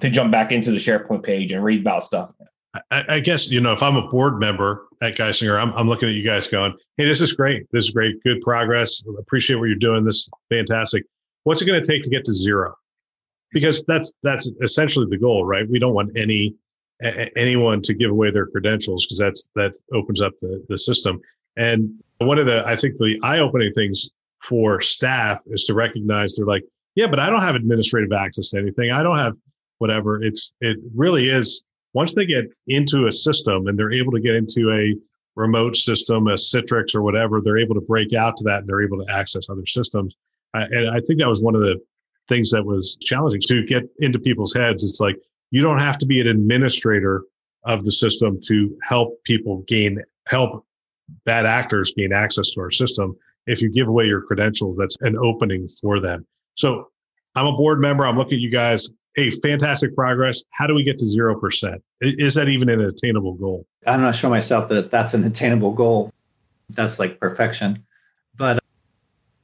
to 0.02 0.10
jump 0.10 0.30
back 0.30 0.52
into 0.52 0.72
the 0.72 0.78
SharePoint 0.78 1.24
page 1.24 1.54
and 1.54 1.64
read 1.64 1.80
about 1.80 2.04
stuff. 2.04 2.34
I, 2.92 3.04
I 3.10 3.20
guess, 3.20 3.50
you 3.50 3.62
know, 3.62 3.74
if 3.74 3.82
I'm 3.82 3.96
a 3.96 4.08
board 4.08 4.40
member 4.40 4.88
at 5.02 5.16
Geisinger, 5.16 5.60
I'm, 5.60 5.74
I'm 5.74 5.88
looking 5.88 6.10
at 6.10 6.16
you 6.16 6.24
guys 6.24 6.48
going, 6.48 6.74
hey, 6.98 7.06
this 7.06 7.22
is 7.22 7.34
great. 7.34 7.66
This 7.72 7.86
is 7.86 7.92
great. 7.92 8.22
Good 8.24 8.42
progress. 8.42 9.04
Appreciate 9.18 9.56
what 9.56 9.66
you're 9.66 9.76
doing. 9.78 10.06
This 10.06 10.16
is 10.16 10.30
fantastic. 10.50 11.04
What's 11.44 11.62
it 11.62 11.66
going 11.66 11.82
to 11.82 11.92
take 11.92 12.04
to 12.04 12.10
get 12.10 12.26
to 12.26 12.34
zero? 12.34 12.76
Because 13.52 13.82
that's 13.88 14.14
that's 14.22 14.48
essentially 14.62 15.08
the 15.10 15.18
goal, 15.18 15.46
right? 15.46 15.68
We 15.68 15.80
don't 15.80 15.96
want 15.96 16.16
any 16.16 16.54
anyone 17.36 17.82
to 17.82 17.94
give 17.94 18.12
away 18.12 18.30
their 18.30 18.46
credentials 18.46 19.06
because 19.06 19.18
that's 19.18 19.50
that 19.56 19.74
opens 19.94 20.22
up 20.22 20.34
the, 20.40 20.64
the 20.70 20.78
system. 20.78 21.20
And 21.58 21.92
one 22.20 22.38
of 22.38 22.46
the 22.46 22.64
I 22.68 22.76
think 22.76 22.98
the 22.98 23.20
eye-opening 23.24 23.74
things 23.74 24.10
for 24.44 24.82
staff 24.82 25.40
is 25.48 25.66
to 25.66 25.74
recognize 25.74 26.36
they're 26.36 26.46
like, 26.46 26.64
yeah, 26.96 27.08
but 27.08 27.20
I 27.20 27.30
don't 27.30 27.42
have 27.42 27.56
administrative 27.56 28.12
access 28.12 28.52
to 28.52 28.60
anything. 28.60 28.92
I 28.92 29.02
don't 29.02 29.18
have 29.18 29.34
whatever. 29.80 30.22
It's 30.22 30.54
it 30.62 30.78
really 30.96 31.30
is 31.30 31.64
once 31.94 32.14
they 32.14 32.26
get 32.26 32.46
into 32.68 33.08
a 33.08 33.12
system 33.12 33.68
and 33.68 33.78
they're 33.78 33.92
able 33.92 34.12
to 34.12 34.20
get 34.20 34.36
into 34.36 34.72
a 34.72 34.96
remote 35.36 35.76
system, 35.76 36.28
a 36.28 36.34
Citrix 36.34 36.94
or 36.94 37.02
whatever, 37.02 37.42
they're 37.42 37.58
able 37.58 37.76
to 37.76 37.82
break 37.82 38.14
out 38.14 38.38
to 38.38 38.44
that 38.46 38.60
and 38.60 38.68
they're 38.68 38.84
able 38.84 39.04
to 39.04 39.12
access 39.12 39.50
other 39.50 39.66
systems. 39.66 40.16
I, 40.54 40.64
and 40.64 40.90
I 40.90 41.00
think 41.02 41.20
that 41.20 41.30
was 41.30 41.42
one 41.42 41.56
of 41.56 41.62
the 41.62 41.80
things 42.28 42.52
that 42.52 42.64
was 42.64 42.98
challenging 43.02 43.42
to 43.42 43.66
get 43.66 43.84
into 44.00 44.20
people's 44.20 44.54
heads. 44.54 44.84
It's 44.84 45.00
like 45.00 45.16
you 45.52 45.62
don't 45.62 45.80
have 45.80 45.98
to 46.00 46.06
be 46.06 46.22
an 46.22 46.28
administrator 46.28 47.24
of 47.64 47.86
the 47.86 47.92
system 47.92 48.40
to 48.46 48.78
help 48.84 49.22
people 49.24 49.64
gain 49.68 50.02
help 50.28 50.66
bad 51.26 51.46
actors 51.46 51.92
gain 51.98 52.14
access 52.14 52.52
to 52.52 52.62
our 52.62 52.70
system 52.70 53.16
if 53.50 53.64
you 53.64 53.72
give 53.72 53.88
away 53.88 54.06
your 54.06 54.22
credentials, 54.22 54.78
that's 54.78 54.96
an 55.02 55.18
opening 55.18 55.68
for 55.82 56.00
them. 56.00 56.26
So 56.56 56.92
I'm 57.36 57.48
a 57.48 57.52
board 57.52 57.80
member. 57.80 58.06
I'm 58.06 58.16
looking 58.16 58.36
at 58.36 58.42
you 58.42 58.52
guys. 58.52 58.90
Hey, 59.16 59.32
fantastic 59.32 59.96
progress. 59.96 60.44
How 60.52 60.68
do 60.68 60.74
we 60.74 60.84
get 60.84 61.00
to 61.00 61.06
0%? 61.06 61.82
Is 62.02 62.36
that 62.36 62.48
even 62.48 62.70
an 62.70 62.82
attainable 62.82 63.34
goal? 63.34 63.66
I'm 63.86 64.02
not 64.02 64.16
sure 64.16 64.30
myself 64.30 64.70
that 64.70 64.92
that's 64.92 65.14
an 65.14 65.24
attainable 65.24 65.74
goal. 65.74 66.12
That's 66.70 67.00
like 67.00 67.20
perfection. 67.20 67.86
But 68.38 68.58
uh, 68.58 68.60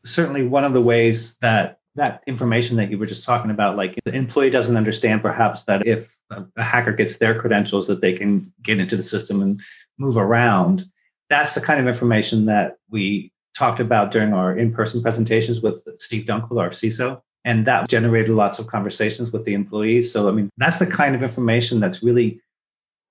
certainly 0.06 0.48
one 0.48 0.64
of 0.64 0.74
the 0.74 0.82
ways 0.82 1.36
that 1.38 1.80
that 1.96 2.22
information 2.28 2.78
that 2.78 2.92
you 2.92 2.98
were 2.98 3.06
just 3.06 3.24
talking 3.24 3.52
about, 3.52 3.78
like 3.78 3.98
the 4.04 4.14
employee 4.14 4.50
doesn't 4.50 4.76
understand 4.76 5.22
perhaps 5.22 5.64
that 5.64 5.88
if 5.88 6.14
a 6.30 6.46
hacker 6.62 6.92
gets 6.92 7.18
their 7.18 7.40
credentials, 7.40 7.88
that 7.88 8.02
they 8.02 8.14
can 8.14 8.52
get 8.62 8.80
into 8.80 8.98
the 8.98 9.04
system 9.04 9.42
and 9.42 9.62
move 9.98 10.18
around. 10.18 10.86
That's 11.30 11.56
the 11.56 11.62
kind 11.62 11.80
of 11.80 11.88
information 11.88 12.46
that 12.46 12.78
we 12.90 13.32
talked 13.58 13.80
about 13.80 14.12
during 14.12 14.34
our 14.34 14.58
in-person 14.58 15.02
presentations 15.02 15.62
with 15.62 15.88
Steve 15.98 16.26
Dunkel, 16.26 16.60
our 16.60 16.72
CISO. 16.72 17.22
And 17.46 17.66
that 17.68 17.88
generated 17.88 18.32
lots 18.32 18.60
of 18.60 18.68
conversations 18.68 19.32
with 19.32 19.46
the 19.46 19.54
employees. 19.54 20.12
So, 20.12 20.28
I 20.28 20.32
mean, 20.32 20.50
that's 20.58 20.80
the 20.80 20.88
kind 20.88 21.16
of 21.16 21.24
information 21.24 21.80
that's 21.80 22.04
really 22.04 22.42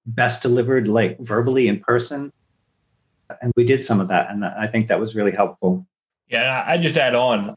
best 0.06 0.42
delivered 0.42 0.88
like 0.88 1.18
verbally 1.20 1.68
in 1.68 1.80
person. 1.80 2.32
And 3.40 3.52
we 3.56 3.64
did 3.64 3.84
some 3.84 4.00
of 4.00 4.08
that. 4.08 4.30
And 4.30 4.44
I 4.44 4.66
think 4.66 4.88
that 4.88 5.00
was 5.00 5.14
really 5.14 5.30
helpful. 5.30 5.86
Yeah, 6.28 6.64
I 6.66 6.78
just 6.78 6.96
add 6.96 7.14
on 7.14 7.54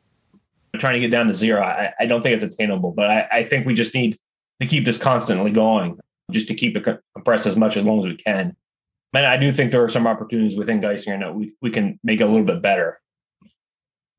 trying 0.78 0.94
to 0.94 1.00
get 1.00 1.12
down 1.12 1.28
to 1.28 1.34
zero. 1.34 1.62
I, 1.62 1.94
I 2.00 2.06
don't 2.06 2.22
think 2.22 2.36
it's 2.36 2.44
attainable, 2.44 2.92
but 2.92 3.10
I, 3.10 3.28
I 3.32 3.44
think 3.44 3.66
we 3.66 3.74
just 3.74 3.94
need 3.94 4.18
to 4.62 4.68
keep 4.68 4.86
this 4.86 4.98
constantly 4.98 5.52
going 5.52 6.00
just 6.32 6.48
to 6.50 6.56
keep 6.56 6.78
it 6.78 7.02
compressed 7.16 7.48
as 7.48 7.56
much 7.56 7.76
as 7.76 7.84
long 7.84 8.00
as 8.00 8.06
we 8.06 8.16
can 8.16 8.56
and 9.18 9.26
I 9.26 9.38
do 9.38 9.52
think 9.52 9.72
there 9.72 9.84
are 9.84 9.90
some 9.90 10.08
opportunities 10.08 10.58
within 10.58 10.82
Geisinger 10.82 11.20
that 11.20 11.36
we, 11.36 11.54
we 11.62 11.72
can 11.72 12.00
make 12.04 12.20
it 12.20 12.24
a 12.24 12.28
little 12.28 12.46
bit 12.46 12.62
better. 12.62 13.00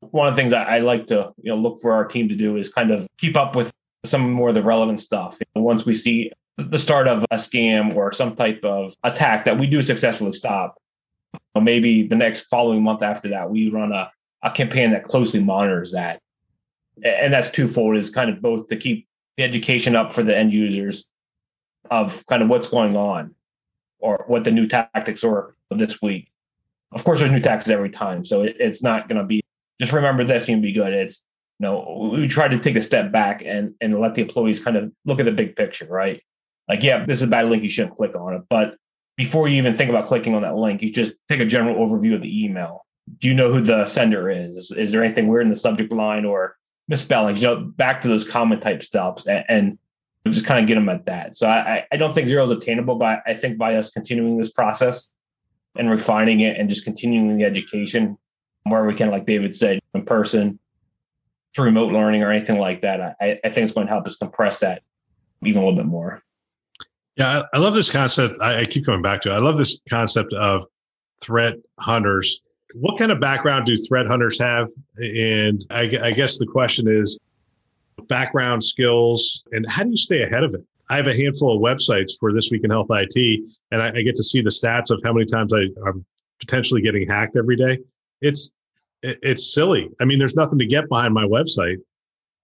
One 0.01 0.27
of 0.27 0.35
the 0.35 0.41
things 0.41 0.53
I, 0.53 0.63
I 0.63 0.79
like 0.79 1.07
to 1.07 1.33
you 1.41 1.51
know 1.51 1.57
look 1.57 1.81
for 1.81 1.93
our 1.93 2.05
team 2.05 2.29
to 2.29 2.35
do 2.35 2.57
is 2.57 2.71
kind 2.71 2.91
of 2.91 3.07
keep 3.17 3.35
up 3.35 3.55
with 3.55 3.71
some 4.05 4.31
more 4.31 4.49
of 4.49 4.55
the 4.55 4.63
relevant 4.63 4.99
stuff. 4.99 5.37
Once 5.55 5.85
we 5.85 5.95
see 5.95 6.31
the 6.57 6.77
start 6.77 7.07
of 7.07 7.25
a 7.31 7.35
scam 7.35 7.95
or 7.95 8.11
some 8.11 8.35
type 8.35 8.63
of 8.63 8.93
attack 9.03 9.45
that 9.45 9.57
we 9.57 9.67
do 9.67 9.81
successfully 9.81 10.33
stop, 10.33 10.77
maybe 11.61 12.07
the 12.07 12.15
next 12.15 12.41
following 12.41 12.83
month 12.83 13.03
after 13.03 13.29
that, 13.29 13.49
we 13.49 13.69
run 13.69 13.91
a, 13.91 14.11
a 14.43 14.51
campaign 14.51 14.91
that 14.91 15.05
closely 15.05 15.41
monitors 15.41 15.91
that. 15.91 16.21
And 17.03 17.33
that's 17.33 17.51
twofold 17.51 17.95
is 17.95 18.09
kind 18.09 18.29
of 18.29 18.41
both 18.41 18.67
to 18.67 18.75
keep 18.75 19.07
the 19.37 19.43
education 19.43 19.95
up 19.95 20.11
for 20.11 20.23
the 20.23 20.37
end 20.37 20.53
users 20.53 21.07
of 21.89 22.25
kind 22.27 22.43
of 22.43 22.49
what's 22.49 22.69
going 22.69 22.95
on 22.95 23.35
or 23.99 24.25
what 24.27 24.43
the 24.43 24.51
new 24.51 24.67
tactics 24.67 25.23
are 25.23 25.55
of 25.71 25.77
this 25.77 26.01
week. 26.01 26.29
Of 26.91 27.03
course, 27.03 27.19
there's 27.19 27.31
new 27.31 27.39
tactics 27.39 27.69
every 27.69 27.89
time, 27.89 28.25
so 28.25 28.41
it, 28.41 28.57
it's 28.59 28.83
not 28.83 29.07
going 29.07 29.19
to 29.19 29.23
be 29.23 29.38
just 29.79 29.93
remember 29.93 30.23
this, 30.23 30.47
you'll 30.47 30.61
be 30.61 30.73
good. 30.73 30.93
It's 30.93 31.23
you 31.59 31.65
know, 31.65 32.11
we 32.13 32.27
try 32.27 32.47
to 32.47 32.57
take 32.57 32.75
a 32.75 32.81
step 32.81 33.11
back 33.11 33.43
and 33.45 33.73
and 33.81 33.99
let 33.99 34.15
the 34.15 34.21
employees 34.21 34.63
kind 34.63 34.77
of 34.77 34.91
look 35.05 35.19
at 35.19 35.25
the 35.25 35.31
big 35.31 35.55
picture, 35.55 35.87
right? 35.87 36.21
Like, 36.67 36.83
yeah, 36.83 37.05
this 37.05 37.19
is 37.19 37.27
a 37.27 37.31
bad 37.31 37.47
link, 37.47 37.63
you 37.63 37.69
shouldn't 37.69 37.97
click 37.97 38.15
on 38.15 38.35
it. 38.35 38.43
But 38.49 38.75
before 39.17 39.47
you 39.47 39.57
even 39.57 39.75
think 39.75 39.89
about 39.89 40.05
clicking 40.05 40.35
on 40.35 40.43
that 40.43 40.55
link, 40.55 40.81
you 40.81 40.91
just 40.91 41.17
take 41.27 41.39
a 41.39 41.45
general 41.45 41.75
overview 41.75 42.15
of 42.15 42.21
the 42.21 42.45
email. 42.45 42.85
Do 43.19 43.27
you 43.27 43.33
know 43.33 43.51
who 43.51 43.59
the 43.59 43.87
sender 43.87 44.29
is? 44.29 44.71
Is 44.71 44.91
there 44.91 45.03
anything 45.03 45.27
weird 45.27 45.43
in 45.43 45.49
the 45.49 45.55
subject 45.55 45.91
line 45.91 46.25
or 46.25 46.55
misspellings? 46.87 47.41
You 47.41 47.47
know, 47.47 47.59
back 47.61 48.01
to 48.01 48.07
those 48.07 48.25
common 48.25 48.59
type 48.59 48.83
stuffs 48.83 49.25
and, 49.25 49.43
and 49.49 49.77
just 50.27 50.45
kind 50.45 50.59
of 50.59 50.67
get 50.67 50.75
them 50.75 50.89
at 50.89 51.05
that. 51.07 51.35
So 51.35 51.47
I, 51.47 51.85
I 51.91 51.97
don't 51.97 52.13
think 52.13 52.27
zero 52.27 52.43
is 52.43 52.51
attainable, 52.51 52.95
but 52.95 53.23
I 53.25 53.33
think 53.33 53.57
by 53.57 53.75
us 53.75 53.89
continuing 53.89 54.37
this 54.37 54.51
process 54.51 55.09
and 55.75 55.89
refining 55.89 56.41
it 56.41 56.57
and 56.57 56.69
just 56.69 56.85
continuing 56.85 57.35
the 57.35 57.45
education 57.45 58.17
where 58.63 58.85
we 58.85 58.93
can, 58.93 59.09
like 59.09 59.25
David 59.25 59.55
said, 59.55 59.79
in 59.93 60.05
person, 60.05 60.59
through 61.55 61.65
remote 61.65 61.91
learning 61.91 62.23
or 62.23 62.31
anything 62.31 62.59
like 62.59 62.81
that, 62.81 63.15
I, 63.19 63.39
I 63.43 63.49
think 63.49 63.65
it's 63.65 63.73
going 63.73 63.87
to 63.87 63.93
help 63.93 64.05
us 64.05 64.17
compress 64.17 64.59
that 64.59 64.83
even 65.43 65.61
a 65.61 65.65
little 65.65 65.77
bit 65.77 65.87
more. 65.87 66.21
Yeah, 67.15 67.43
I, 67.53 67.57
I 67.57 67.59
love 67.59 67.73
this 67.73 67.91
concept. 67.91 68.35
I, 68.41 68.61
I 68.61 68.65
keep 68.65 68.85
coming 68.85 69.01
back 69.01 69.21
to 69.21 69.31
it. 69.31 69.33
I 69.33 69.39
love 69.39 69.57
this 69.57 69.79
concept 69.89 70.33
of 70.33 70.63
threat 71.21 71.55
hunters. 71.79 72.41
What 72.75 72.97
kind 72.97 73.11
of 73.11 73.19
background 73.19 73.65
do 73.65 73.75
threat 73.75 74.07
hunters 74.07 74.39
have? 74.39 74.67
And 74.97 75.65
I, 75.69 75.81
I 76.01 76.11
guess 76.11 76.37
the 76.37 76.45
question 76.45 76.87
is 76.87 77.17
background 78.07 78.63
skills 78.63 79.43
and 79.51 79.65
how 79.69 79.83
do 79.83 79.89
you 79.89 79.97
stay 79.97 80.23
ahead 80.23 80.43
of 80.43 80.53
it? 80.53 80.61
I 80.89 80.95
have 80.95 81.07
a 81.07 81.13
handful 81.13 81.55
of 81.55 81.61
websites 81.61 82.13
for 82.19 82.33
This 82.33 82.49
Week 82.51 82.63
in 82.63 82.71
Health 82.71 82.87
IT, 82.89 83.43
and 83.71 83.81
I, 83.81 83.89
I 83.89 84.01
get 84.01 84.15
to 84.15 84.23
see 84.23 84.41
the 84.41 84.49
stats 84.49 84.89
of 84.89 84.99
how 85.03 85.13
many 85.13 85.25
times 85.25 85.53
I, 85.53 85.67
I'm 85.87 86.03
potentially 86.39 86.81
getting 86.81 87.07
hacked 87.07 87.35
every 87.35 87.55
day. 87.55 87.79
It's 88.21 88.51
it's 89.01 89.53
silly. 89.53 89.89
I 90.01 90.05
mean, 90.05 90.19
there's 90.19 90.35
nothing 90.35 90.59
to 90.59 90.65
get 90.65 90.89
behind 90.89 91.13
my 91.13 91.23
website, 91.23 91.77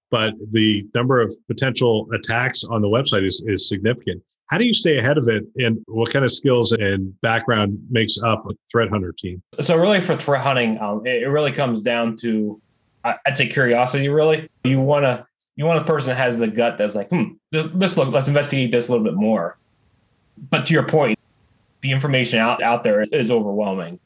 but 0.09 0.33
the 0.51 0.87
number 0.93 1.19
of 1.19 1.35
potential 1.47 2.07
attacks 2.13 2.63
on 2.63 2.81
the 2.81 2.87
website 2.87 3.25
is, 3.25 3.43
is 3.47 3.67
significant. 3.67 4.23
How 4.49 4.57
do 4.57 4.63
you 4.63 4.73
stay 4.73 4.97
ahead 4.97 5.17
of 5.17 5.27
it, 5.27 5.43
and 5.57 5.83
what 5.87 6.11
kind 6.11 6.23
of 6.23 6.31
skills 6.31 6.71
and 6.71 7.19
background 7.21 7.79
makes 7.89 8.21
up 8.21 8.45
a 8.49 8.53
threat 8.71 8.89
hunter 8.89 9.13
team? 9.17 9.41
So, 9.59 9.75
really, 9.75 9.99
for 9.99 10.15
threat 10.15 10.41
hunting, 10.41 10.79
um, 10.79 11.05
it, 11.05 11.23
it 11.23 11.27
really 11.27 11.51
comes 11.51 11.81
down 11.81 12.15
to, 12.17 12.61
I'd 13.03 13.35
say, 13.35 13.47
curiosity. 13.47 14.07
Really, 14.07 14.47
you 14.63 14.79
want 14.79 15.03
to 15.03 15.25
you 15.55 15.65
want 15.65 15.81
a 15.81 15.85
person 15.85 16.09
that 16.09 16.17
has 16.17 16.37
the 16.37 16.47
gut 16.47 16.77
that's 16.77 16.95
like, 16.95 17.09
hmm, 17.09 17.33
let's 17.51 17.97
look, 17.97 18.11
let's 18.13 18.27
investigate 18.27 18.71
this 18.71 18.87
a 18.87 18.91
little 18.91 19.05
bit 19.05 19.15
more. 19.15 19.57
But 20.49 20.67
to 20.67 20.73
your 20.73 20.83
point, 20.83 21.17
the 21.81 21.91
information 21.91 22.39
out 22.39 22.61
out 22.61 22.83
there 22.83 23.01
is 23.01 23.31
overwhelming. 23.31 23.99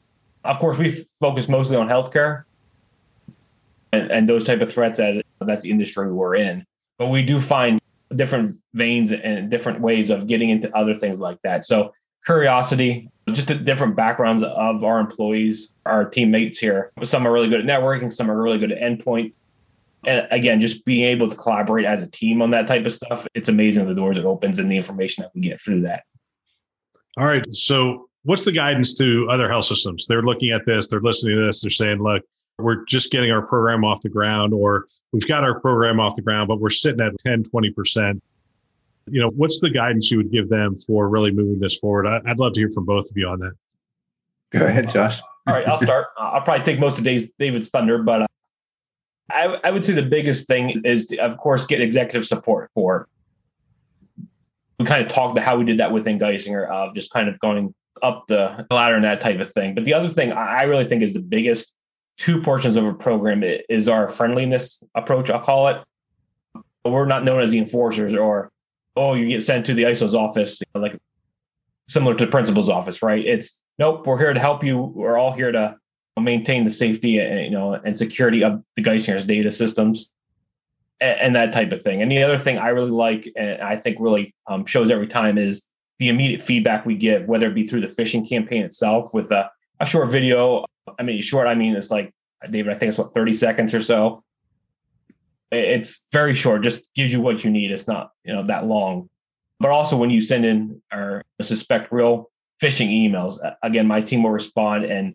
Of 0.44 0.58
course, 0.58 0.78
we 0.78 0.90
focus 1.20 1.48
mostly 1.48 1.76
on 1.76 1.88
healthcare 1.88 2.44
and, 3.92 4.10
and 4.10 4.28
those 4.28 4.44
type 4.44 4.60
of 4.60 4.72
threats 4.72 4.98
as 4.98 5.22
that's 5.40 5.62
the 5.62 5.70
industry 5.70 6.10
we're 6.10 6.36
in. 6.36 6.64
But 6.98 7.08
we 7.08 7.22
do 7.22 7.40
find 7.40 7.80
different 8.14 8.54
veins 8.74 9.12
and 9.12 9.50
different 9.50 9.80
ways 9.80 10.10
of 10.10 10.26
getting 10.26 10.50
into 10.50 10.74
other 10.76 10.94
things 10.94 11.18
like 11.18 11.40
that. 11.42 11.64
So 11.64 11.92
curiosity, 12.24 13.10
just 13.32 13.48
the 13.48 13.54
different 13.54 13.96
backgrounds 13.96 14.42
of 14.42 14.84
our 14.84 15.00
employees, 15.00 15.72
our 15.86 16.08
teammates 16.08 16.58
here. 16.58 16.92
Some 17.04 17.26
are 17.26 17.32
really 17.32 17.48
good 17.48 17.60
at 17.60 17.66
networking, 17.66 18.12
some 18.12 18.30
are 18.30 18.40
really 18.40 18.58
good 18.58 18.72
at 18.72 18.80
endpoint. 18.80 19.34
And 20.06 20.26
again, 20.30 20.60
just 20.60 20.84
being 20.84 21.04
able 21.04 21.28
to 21.28 21.36
collaborate 21.36 21.84
as 21.84 22.02
a 22.02 22.10
team 22.10 22.40
on 22.42 22.50
that 22.52 22.66
type 22.66 22.86
of 22.86 22.92
stuff, 22.92 23.26
it's 23.34 23.48
amazing 23.48 23.86
the 23.86 23.94
doors 23.94 24.18
it 24.18 24.24
opens 24.24 24.58
and 24.58 24.70
the 24.70 24.76
information 24.76 25.22
that 25.22 25.30
we 25.34 25.42
get 25.42 25.60
through 25.60 25.82
that. 25.82 26.04
All 27.18 27.26
right. 27.26 27.44
So 27.54 28.08
what's 28.24 28.44
the 28.44 28.52
guidance 28.52 28.94
to 28.94 29.28
other 29.30 29.48
health 29.48 29.64
systems? 29.64 30.06
They're 30.06 30.22
looking 30.22 30.50
at 30.50 30.66
this, 30.66 30.88
they're 30.88 31.00
listening 31.00 31.36
to 31.36 31.46
this, 31.46 31.62
they're 31.62 31.70
saying, 31.70 32.02
look, 32.02 32.22
we're 32.58 32.84
just 32.84 33.10
getting 33.10 33.30
our 33.30 33.42
program 33.42 33.84
off 33.84 34.02
the 34.02 34.08
ground, 34.08 34.52
or 34.52 34.86
we've 35.12 35.26
got 35.26 35.44
our 35.44 35.60
program 35.60 35.98
off 35.98 36.14
the 36.14 36.22
ground, 36.22 36.48
but 36.48 36.60
we're 36.60 36.68
sitting 36.70 37.00
at 37.00 37.12
10, 37.18 37.44
20%. 37.44 38.20
You 39.08 39.20
know, 39.20 39.30
what's 39.36 39.60
the 39.60 39.70
guidance 39.70 40.10
you 40.10 40.18
would 40.18 40.30
give 40.30 40.48
them 40.48 40.78
for 40.78 41.08
really 41.08 41.30
moving 41.30 41.58
this 41.58 41.78
forward? 41.78 42.06
I'd 42.06 42.38
love 42.38 42.52
to 42.52 42.60
hear 42.60 42.70
from 42.70 42.84
both 42.84 43.10
of 43.10 43.16
you 43.16 43.28
on 43.28 43.40
that. 43.40 43.52
Go 44.50 44.66
ahead, 44.66 44.90
Josh. 44.90 45.20
All 45.46 45.54
right, 45.54 45.66
I'll 45.66 45.78
start. 45.78 46.08
I'll 46.18 46.42
probably 46.42 46.64
take 46.64 46.78
most 46.78 46.98
of 46.98 47.04
David's 47.04 47.70
thunder, 47.70 48.02
but 48.02 48.22
uh, 48.22 48.26
I, 49.30 49.58
I 49.64 49.70
would 49.70 49.84
say 49.84 49.94
the 49.94 50.02
biggest 50.02 50.46
thing 50.46 50.82
is, 50.84 51.06
to, 51.06 51.18
of 51.18 51.38
course, 51.38 51.64
get 51.64 51.80
executive 51.80 52.26
support 52.26 52.70
for. 52.74 53.08
We 54.78 54.86
kind 54.86 55.02
of 55.02 55.08
talked 55.08 55.32
about 55.32 55.44
how 55.44 55.56
we 55.56 55.64
did 55.64 55.78
that 55.78 55.92
within 55.92 56.18
Geisinger 56.18 56.68
of 56.68 56.94
just 56.94 57.10
kind 57.10 57.28
of 57.28 57.38
going 57.40 57.74
up 58.02 58.26
the 58.28 58.66
ladder 58.70 58.94
and 58.94 59.04
that 59.04 59.20
type 59.20 59.40
of 59.40 59.52
thing. 59.52 59.74
But 59.74 59.84
the 59.84 59.94
other 59.94 60.08
thing 60.08 60.32
I 60.32 60.62
really 60.64 60.84
think 60.84 61.02
is 61.02 61.12
the 61.12 61.20
biggest 61.20 61.74
two 62.18 62.42
portions 62.42 62.76
of 62.76 62.84
a 62.84 62.94
program 62.94 63.42
is 63.42 63.88
our 63.88 64.08
friendliness 64.08 64.82
approach, 64.94 65.30
I'll 65.30 65.40
call 65.40 65.68
it. 65.68 65.82
We're 66.84 67.06
not 67.06 67.24
known 67.24 67.42
as 67.42 67.50
the 67.50 67.58
enforcers 67.58 68.14
or, 68.14 68.50
oh, 68.96 69.14
you 69.14 69.28
get 69.28 69.42
sent 69.42 69.66
to 69.66 69.74
the 69.74 69.84
ISO's 69.84 70.14
office, 70.14 70.62
like 70.74 70.98
similar 71.88 72.14
to 72.14 72.24
the 72.26 72.30
principal's 72.30 72.68
office, 72.68 73.02
right? 73.02 73.24
It's 73.24 73.58
nope, 73.78 74.06
we're 74.06 74.18
here 74.18 74.32
to 74.32 74.40
help 74.40 74.62
you. 74.64 74.80
We're 74.80 75.18
all 75.18 75.32
here 75.32 75.52
to 75.52 75.76
maintain 76.18 76.64
the 76.64 76.70
safety 76.70 77.18
and 77.18 77.42
you 77.44 77.50
know 77.50 77.72
and 77.72 77.96
security 77.96 78.44
of 78.44 78.62
the 78.76 78.82
Geisinger's 78.82 79.24
data 79.24 79.50
systems 79.50 80.10
and, 81.00 81.18
and, 81.20 81.36
that 81.36 81.52
type 81.52 81.72
of 81.72 81.80
thing. 81.80 82.02
And 82.02 82.10
the 82.10 82.22
other 82.22 82.38
thing 82.38 82.58
I 82.58 82.68
really 82.68 82.90
like 82.90 83.32
and 83.36 83.62
I 83.62 83.76
think 83.76 83.96
really 84.00 84.34
um, 84.46 84.66
shows 84.66 84.90
every 84.90 85.06
time 85.06 85.38
is 85.38 85.62
the 86.00 86.08
immediate 86.08 86.42
feedback 86.42 86.86
we 86.86 86.96
give, 86.96 87.28
whether 87.28 87.46
it 87.46 87.54
be 87.54 87.66
through 87.66 87.82
the 87.82 87.86
phishing 87.86 88.26
campaign 88.26 88.62
itself 88.62 89.12
with 89.12 89.30
a, 89.30 89.50
a 89.80 89.86
short 89.86 90.08
video. 90.08 90.64
I 90.98 91.02
mean, 91.02 91.20
short, 91.20 91.46
I 91.46 91.54
mean, 91.54 91.76
it's 91.76 91.90
like, 91.90 92.12
David, 92.50 92.72
I 92.72 92.78
think 92.78 92.88
it's 92.88 92.98
what, 92.98 93.12
30 93.12 93.34
seconds 93.34 93.74
or 93.74 93.82
so. 93.82 94.24
It's 95.52 96.02
very 96.10 96.34
short, 96.34 96.62
just 96.62 96.92
gives 96.94 97.12
you 97.12 97.20
what 97.20 97.44
you 97.44 97.50
need. 97.50 97.70
It's 97.70 97.86
not, 97.86 98.12
you 98.24 98.32
know, 98.32 98.46
that 98.46 98.64
long. 98.64 99.10
But 99.60 99.72
also 99.72 99.98
when 99.98 100.08
you 100.08 100.22
send 100.22 100.46
in 100.46 100.80
or 100.90 101.22
suspect 101.42 101.92
real 101.92 102.30
phishing 102.62 102.88
emails, 102.88 103.38
again, 103.62 103.86
my 103.86 104.00
team 104.00 104.22
will 104.22 104.30
respond 104.30 104.86
and 104.86 105.14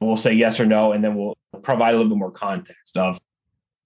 we'll 0.00 0.16
say 0.16 0.32
yes 0.32 0.58
or 0.58 0.66
no, 0.66 0.90
and 0.90 1.04
then 1.04 1.14
we'll 1.14 1.36
provide 1.62 1.94
a 1.94 1.96
little 1.96 2.10
bit 2.10 2.18
more 2.18 2.32
context 2.32 2.96
of, 2.96 3.20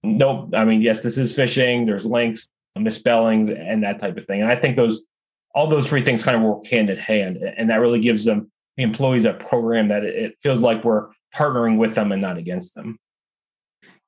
nope, 0.01 0.49
I 0.55 0.65
mean, 0.65 0.81
yes, 0.81 1.01
this 1.01 1.19
is 1.19 1.37
phishing, 1.37 1.85
there's 1.85 2.07
links, 2.07 2.47
misspellings, 2.75 3.51
and 3.51 3.83
that 3.83 3.99
type 3.99 4.17
of 4.17 4.25
thing. 4.25 4.41
And 4.41 4.51
I 4.51 4.55
think 4.55 4.75
those 4.75 5.05
all 5.53 5.67
those 5.67 5.87
three 5.87 6.01
things 6.01 6.23
kind 6.23 6.37
of 6.37 6.43
work 6.43 6.65
hand 6.65 6.89
in 6.89 6.97
hand. 6.97 7.37
And 7.37 7.69
that 7.69 7.77
really 7.77 7.99
gives 7.99 8.25
them 8.25 8.51
the 8.77 8.83
employees 8.83 9.25
a 9.25 9.33
program 9.33 9.89
that 9.89 10.03
it 10.03 10.37
feels 10.41 10.59
like 10.59 10.83
we're 10.83 11.09
partnering 11.35 11.77
with 11.77 11.95
them 11.95 12.11
and 12.11 12.21
not 12.21 12.37
against 12.37 12.75
them. 12.75 12.97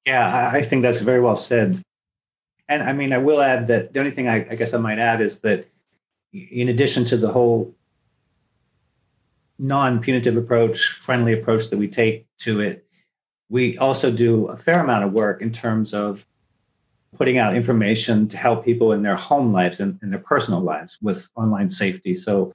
Yeah, 0.05 0.51
I 0.53 0.61
think 0.63 0.81
that's 0.81 1.01
very 1.01 1.19
well 1.19 1.35
said. 1.35 1.81
And 2.67 2.81
I 2.81 2.93
mean, 2.93 3.13
I 3.13 3.17
will 3.17 3.41
add 3.41 3.67
that 3.67 3.93
the 3.93 3.99
only 3.99 4.11
thing 4.11 4.27
I, 4.27 4.37
I 4.49 4.55
guess 4.55 4.73
I 4.73 4.77
might 4.77 4.99
add 4.99 5.21
is 5.21 5.39
that 5.39 5.67
in 6.33 6.69
addition 6.69 7.05
to 7.05 7.17
the 7.17 7.31
whole 7.31 7.75
non-punitive 9.59 10.37
approach, 10.37 10.87
friendly 10.87 11.33
approach 11.33 11.69
that 11.69 11.77
we 11.77 11.87
take 11.87 12.25
to 12.39 12.61
it, 12.61 12.85
we 13.49 13.77
also 13.77 14.11
do 14.11 14.47
a 14.47 14.57
fair 14.57 14.79
amount 14.79 15.03
of 15.03 15.11
work 15.11 15.41
in 15.41 15.51
terms 15.51 15.93
of 15.93 16.25
putting 17.17 17.37
out 17.37 17.55
information 17.55 18.27
to 18.29 18.37
help 18.37 18.63
people 18.63 18.93
in 18.93 19.01
their 19.01 19.15
home 19.15 19.51
lives 19.51 19.79
and 19.79 19.99
in 20.01 20.09
their 20.09 20.19
personal 20.19 20.61
lives 20.61 20.97
with 21.01 21.27
online 21.35 21.69
safety. 21.69 22.15
So, 22.15 22.53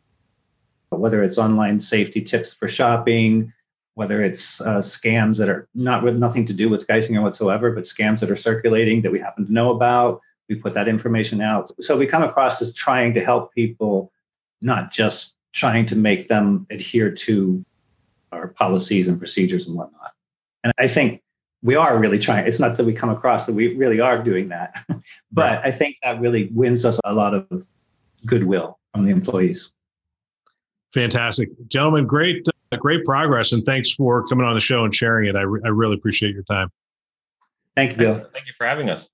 whether 0.91 1.23
it's 1.23 1.39
online 1.39 1.81
safety 1.81 2.23
tips 2.23 2.55
for 2.55 2.69
shopping, 2.69 3.53
whether 3.95 4.23
it's 4.23 4.61
uh, 4.61 4.79
scams 4.79 5.37
that 5.39 5.49
are 5.49 5.69
not 5.75 6.03
with 6.03 6.17
nothing 6.17 6.47
to 6.47 6.53
do 6.53 6.69
with 6.69 6.87
Geisinger 6.87 7.23
whatsoever, 7.23 7.73
but 7.73 7.85
scams 7.85 8.21
that 8.21 8.31
are 8.31 8.37
circulating 8.37 9.03
that 9.03 9.13
we 9.13 9.19
happen 9.19 9.47
to 9.47 9.53
know 9.53 9.73
about, 9.73 10.21
we 10.49 10.55
put 10.55 10.75
that 10.75 10.89
information 10.89 11.41
out. 11.41 11.71
So 11.81 11.97
we 11.97 12.07
come 12.07 12.23
across 12.23 12.63
as 12.63 12.73
trying 12.75 13.15
to 13.15 13.25
help 13.25 13.53
people, 13.55 14.13
not 14.61 14.93
just 14.93 15.37
trying 15.53 15.87
to 15.87 15.97
make 15.97 16.29
them 16.29 16.67
adhere 16.71 17.11
to 17.11 17.65
our 18.33 18.49
policies 18.49 19.09
and 19.09 19.19
procedures 19.19 19.67
and 19.67 19.77
whatnot. 19.77 20.13
And 20.63 20.73
I 20.79 20.89
think 20.89 21.23
we 21.63 21.75
are 21.75 21.99
really 21.99 22.19
trying. 22.19 22.47
It's 22.47 22.61
not 22.61 22.77
that 22.77 22.85
we 22.85 22.93
come 22.93 23.11
across 23.11 23.47
that 23.47 23.55
we 23.55 23.75
really 23.77 24.01
are 24.01 24.23
doing 24.23 24.49
that, 24.49 24.75
but 24.89 25.03
right. 25.37 25.61
I 25.65 25.71
think 25.71 25.97
that 26.03 26.21
really 26.21 26.49
wins 26.53 26.85
us 26.85 26.99
a 27.05 27.13
lot 27.13 27.35
of 27.35 27.67
goodwill 28.25 28.79
from 28.93 29.05
the 29.05 29.11
employees. 29.11 29.73
Fantastic, 30.95 31.51
gentlemen! 31.69 32.07
Great, 32.07 32.47
uh, 32.73 32.77
great 32.77 33.05
progress, 33.05 33.53
and 33.53 33.65
thanks 33.65 33.93
for 33.93 34.27
coming 34.27 34.47
on 34.47 34.55
the 34.55 34.61
show 34.61 34.85
and 34.85 34.95
sharing 34.95 35.29
it. 35.29 35.37
I, 35.37 35.43
re- 35.43 35.61
I 35.65 35.69
really 35.69 35.95
appreciate 35.95 36.35
your 36.35 36.45
time. 36.45 36.71
Thank 37.75 37.93
you, 37.93 37.99
Bill. 37.99 38.27
Thank 38.33 38.47
you 38.47 38.55
for 38.57 38.67
having 38.67 38.89
us. 38.89 39.11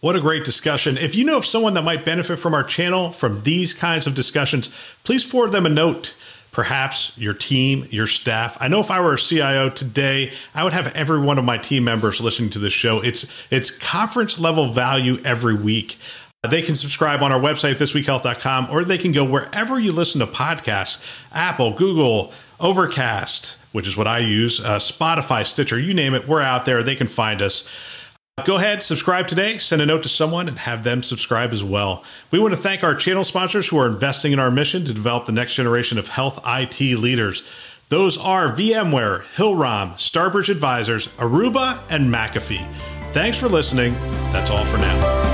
What 0.00 0.16
a 0.16 0.20
great 0.20 0.44
discussion. 0.44 0.98
If 0.98 1.14
you 1.14 1.24
know 1.24 1.36
of 1.36 1.46
someone 1.46 1.74
that 1.74 1.82
might 1.82 2.04
benefit 2.04 2.40
from 2.40 2.54
our 2.54 2.64
channel 2.64 3.12
from 3.12 3.44
these 3.44 3.72
kinds 3.72 4.08
of 4.08 4.16
discussions, 4.16 4.68
please 5.04 5.24
forward 5.24 5.52
them 5.52 5.64
a 5.64 5.68
note 5.68 6.16
perhaps 6.52 7.12
your 7.16 7.34
team, 7.34 7.88
your 7.90 8.06
staff. 8.06 8.56
I 8.60 8.68
know 8.68 8.78
if 8.78 8.90
I 8.90 9.00
were 9.00 9.14
a 9.14 9.18
CIO 9.18 9.70
today, 9.70 10.32
I 10.54 10.62
would 10.62 10.74
have 10.74 10.88
every 10.94 11.18
one 11.18 11.38
of 11.38 11.44
my 11.44 11.58
team 11.58 11.84
members 11.84 12.20
listening 12.20 12.50
to 12.50 12.58
this 12.58 12.72
show. 12.72 13.00
It's 13.00 13.26
it's 13.50 13.70
conference 13.70 14.38
level 14.38 14.68
value 14.68 15.18
every 15.24 15.54
week. 15.54 15.98
They 16.48 16.62
can 16.62 16.74
subscribe 16.74 17.22
on 17.22 17.32
our 17.32 17.38
website, 17.40 17.76
thisweekhealth.com, 17.76 18.68
or 18.70 18.84
they 18.84 18.98
can 18.98 19.12
go 19.12 19.24
wherever 19.24 19.78
you 19.78 19.92
listen 19.92 20.20
to 20.20 20.26
podcasts 20.26 20.98
Apple, 21.32 21.72
Google, 21.72 22.32
Overcast, 22.60 23.58
which 23.72 23.86
is 23.86 23.96
what 23.96 24.06
I 24.06 24.18
use, 24.18 24.60
uh, 24.60 24.78
Spotify, 24.78 25.46
Stitcher, 25.46 25.78
you 25.78 25.94
name 25.94 26.14
it. 26.14 26.28
We're 26.28 26.42
out 26.42 26.64
there. 26.64 26.82
They 26.82 26.96
can 26.96 27.08
find 27.08 27.40
us. 27.40 27.64
Go 28.46 28.56
ahead, 28.56 28.82
subscribe 28.82 29.28
today, 29.28 29.58
send 29.58 29.82
a 29.82 29.86
note 29.86 30.02
to 30.04 30.08
someone, 30.08 30.48
and 30.48 30.58
have 30.60 30.84
them 30.84 31.02
subscribe 31.02 31.52
as 31.52 31.62
well. 31.62 32.02
We 32.30 32.38
want 32.38 32.54
to 32.54 32.60
thank 32.60 32.82
our 32.82 32.94
channel 32.94 33.24
sponsors 33.24 33.68
who 33.68 33.76
are 33.76 33.86
investing 33.86 34.32
in 34.32 34.38
our 34.38 34.50
mission 34.50 34.86
to 34.86 34.94
develop 34.94 35.26
the 35.26 35.32
next 35.32 35.54
generation 35.54 35.98
of 35.98 36.08
health 36.08 36.40
IT 36.46 36.80
leaders. 36.80 37.42
Those 37.90 38.16
are 38.16 38.50
VMware, 38.50 39.24
Hillrom, 39.34 39.92
Starbridge 39.96 40.48
Advisors, 40.48 41.08
Aruba, 41.18 41.82
and 41.90 42.12
McAfee. 42.12 42.66
Thanks 43.12 43.36
for 43.36 43.50
listening. 43.50 43.92
That's 44.32 44.50
all 44.50 44.64
for 44.64 44.78
now. 44.78 45.31